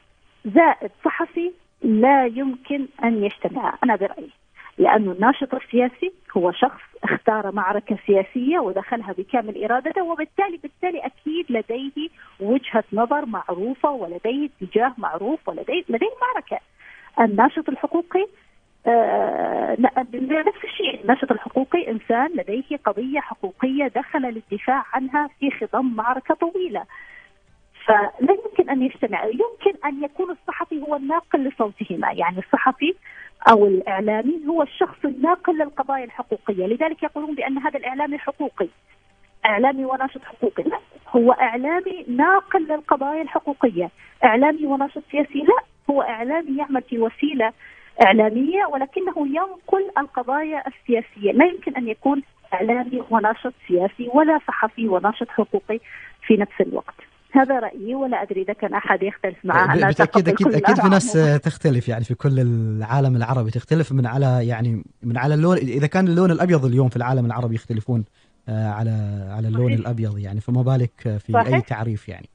زائد 0.44 0.90
صحفي 1.04 1.52
لا 1.82 2.26
يمكن 2.26 2.86
أن 3.04 3.24
يجتمع. 3.24 3.78
أنا 3.84 3.96
برأيي 3.96 4.30
لأن 4.78 5.10
الناشط 5.10 5.54
السياسي 5.54 6.12
هو 6.36 6.52
شخص 6.52 6.80
اختار 7.04 7.52
معركة 7.52 7.98
سياسية 8.06 8.58
ودخلها 8.58 9.12
بكامل 9.12 9.64
إرادته 9.64 10.02
وبالتالي 10.02 10.56
بالتالي 10.56 10.98
أكيد 11.06 11.46
لديه 11.50 12.08
وجهة 12.40 12.84
نظر 12.92 13.26
معروفة 13.26 13.90
ولديه 13.90 14.48
اتجاه 14.62 14.94
معروف 14.98 15.48
ولديه 15.48 15.82
لديه 15.88 16.10
معركة. 16.22 16.58
الناشط 17.20 17.68
الحقوقي 17.68 18.26
آه 18.86 19.76
نفس 20.46 20.64
الشيء. 20.64 21.00
الناشط 21.02 21.32
الحقوقي 21.32 21.90
إنسان 21.90 22.26
لديه 22.34 22.76
قضية 22.84 23.20
حقوقية 23.20 23.88
دخل 23.88 24.22
للدفاع 24.22 24.84
عنها 24.92 25.28
في 25.40 25.50
خضم 25.50 25.94
معركة 25.96 26.34
طويلة. 26.34 26.84
فلا 27.86 28.36
يمكن 28.44 28.70
أن 28.70 28.82
يجتمع. 28.82 29.24
يمكن 29.24 29.78
أن 29.84 30.04
يكون 30.04 30.30
الصحفي 30.30 30.82
هو 30.82 30.96
الناقل 30.96 31.44
لصوتهما 31.44 32.12
يعني 32.12 32.38
الصحفي 32.38 32.94
أو 33.50 33.66
الإعلامي 33.66 34.40
هو 34.48 34.62
الشخص 34.62 35.04
الناقل 35.04 35.58
للقضايا 35.58 36.04
الحقوقية. 36.04 36.66
لذلك 36.66 37.02
يقولون 37.02 37.34
بأن 37.34 37.58
هذا 37.58 37.78
الإعلامي 37.78 38.18
حقوقي 38.18 38.68
إعلامي 39.46 39.84
وناشط 39.84 40.24
حقوقي. 40.24 40.62
لا 40.62 40.78
هو 41.16 41.32
إعلامي 41.32 42.04
ناقل 42.08 42.62
للقضايا 42.62 43.22
الحقوقية. 43.22 43.90
إعلامي 44.24 44.66
وناشط 44.66 45.02
سياسي؟ 45.10 45.38
لا 45.38 45.64
هو 45.90 46.02
إعلامي 46.02 46.58
يعمل 46.58 46.82
في 46.82 46.98
وسيلة 46.98 47.52
إعلامية 48.02 48.66
ولكنه 48.66 49.14
ينقل 49.18 49.90
القضايا 49.98 50.62
السياسية. 50.66 51.32
لا 51.32 51.44
يمكن 51.44 51.76
أن 51.76 51.88
يكون 51.88 52.22
إعلامي 52.54 53.02
وناشط 53.10 53.54
سياسي 53.68 54.10
ولا 54.14 54.38
صحفي 54.48 54.88
وناشط 54.88 55.28
حقوقي 55.28 55.80
في 56.26 56.36
نفس 56.36 56.60
الوقت. 56.60 57.11
هذا 57.32 57.60
رأيي 57.60 57.94
ولا 57.94 58.22
أدري 58.22 58.42
إذا 58.42 58.52
كان 58.52 58.74
أحد 58.74 59.02
يختلف 59.02 59.36
معه. 59.44 59.86
بالتاكيد 59.86 60.28
أكيد 60.28 60.54
أكيد 60.54 60.80
في 60.80 60.88
ناس 60.88 61.12
تختلف 61.42 61.88
يعني 61.88 62.04
في 62.04 62.14
كل 62.14 62.40
العالم 62.40 63.16
العربي 63.16 63.50
تختلف 63.50 63.92
من 63.92 64.06
على 64.06 64.46
يعني 64.46 64.84
من 65.02 65.18
على 65.18 65.34
اللون. 65.34 65.56
إذا 65.56 65.86
كان 65.86 66.08
اللون 66.08 66.30
الأبيض 66.30 66.64
اليوم 66.64 66.88
في 66.88 66.96
العالم 66.96 67.26
العربي 67.26 67.54
يختلفون 67.54 68.04
آه، 68.48 68.68
على 68.68 68.90
على 69.30 69.48
اللون 69.48 69.66
صحيح. 69.66 69.78
الأبيض 69.78 70.18
يعني 70.18 70.40
فما 70.40 70.62
بالك 70.62 71.18
في 71.18 71.32
صحيح. 71.32 71.54
اي 71.54 71.60
تعريف 71.60 72.08
يعني. 72.08 72.28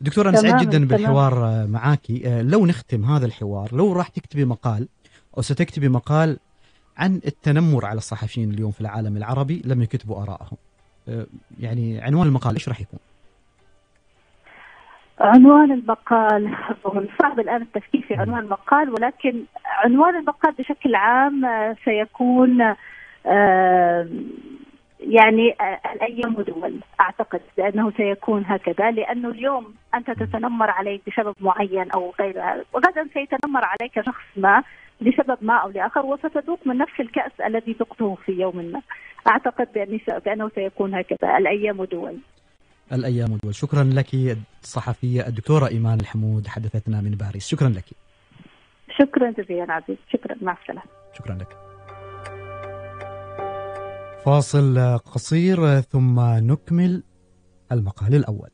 دكتور 0.00 0.28
أنا 0.28 0.36
سعيد 0.36 0.56
جدا 0.56 0.86
بالحوار 0.86 1.44
آه، 1.46 2.42
لو 2.42 2.66
نختم 2.66 3.04
هذا 3.04 3.26
الحوار 3.26 3.74
لو 3.74 3.92
راح 3.92 4.08
تكتبي 4.08 4.44
مقال 4.44 4.88
أو 5.36 5.42
ستكتبي 5.42 5.88
مقال 5.88 6.38
عن 6.96 7.20
التنمر 7.26 7.86
على 7.86 7.98
الصحفيين 7.98 8.50
اليوم 8.50 8.70
في 8.70 8.80
العالم 8.80 9.16
العربي 9.16 9.62
لم 9.64 9.82
يكتبوا 9.82 10.22
ارائهم 10.22 10.56
آه، 11.08 11.26
يعني 11.60 12.00
عنوان 12.00 12.26
المقال 12.26 12.54
إيش 12.54 12.68
راح 12.68 12.80
يكون؟ 12.80 12.98
عنوان 15.20 15.72
المقال 15.72 16.56
صعب 17.22 17.40
الآن 17.40 17.62
التفكير 17.62 18.02
في 18.02 18.14
عنوان 18.14 18.38
المقال 18.38 18.90
ولكن 18.90 19.44
عنوان 19.66 20.16
المقال 20.16 20.52
بشكل 20.52 20.94
عام 20.94 21.46
سيكون 21.84 22.74
يعني 25.00 25.56
الأيام 25.94 26.32
دول 26.34 26.80
أعتقد 27.00 27.40
بأنه 27.56 27.92
سيكون 27.96 28.44
هكذا 28.46 28.90
لأنه 28.90 29.28
اليوم 29.28 29.74
أنت 29.94 30.10
تتنمر 30.10 30.70
عليك 30.70 31.02
بسبب 31.06 31.34
معين 31.40 31.90
أو 31.90 32.12
غيرها 32.20 32.64
وغدا 32.72 33.08
سيتنمر 33.14 33.64
عليك 33.64 34.00
شخص 34.06 34.24
ما 34.36 34.62
لسبب 35.00 35.38
ما 35.42 35.54
أو 35.56 35.68
لآخر 35.68 36.06
وستذوق 36.06 36.58
من 36.66 36.78
نفس 36.78 37.00
الكأس 37.00 37.40
الذي 37.40 37.72
ذقته 37.72 38.14
في 38.26 38.32
يوم 38.32 38.56
ما. 38.56 38.80
أعتقد 39.28 39.68
بأنه 40.24 40.50
سيكون 40.54 40.94
هكذا 40.94 41.36
الأيام 41.38 41.84
دول 41.84 42.18
الأيام 42.92 43.36
دول 43.36 43.54
شكرا 43.54 43.84
لك 43.84 44.38
الصحفية 44.62 45.26
الدكتورة 45.26 45.68
إيمان 45.68 46.00
الحمود 46.00 46.46
حدثتنا 46.46 47.00
من 47.00 47.10
باريس. 47.10 47.46
شكرا 47.48 47.68
لك. 47.68 47.84
شكرا 48.98 49.30
جزيلا 49.30 49.72
عزيز. 49.72 49.96
شكرا. 50.12 50.36
مع 50.42 50.56
السلامة. 50.62 50.90
شكرا 51.18 51.34
لك. 51.34 51.56
فاصل 54.24 54.98
قصير 54.98 55.80
ثم 55.80 56.20
نكمل 56.20 57.02
المقال 57.72 58.14
الأول. 58.14 58.50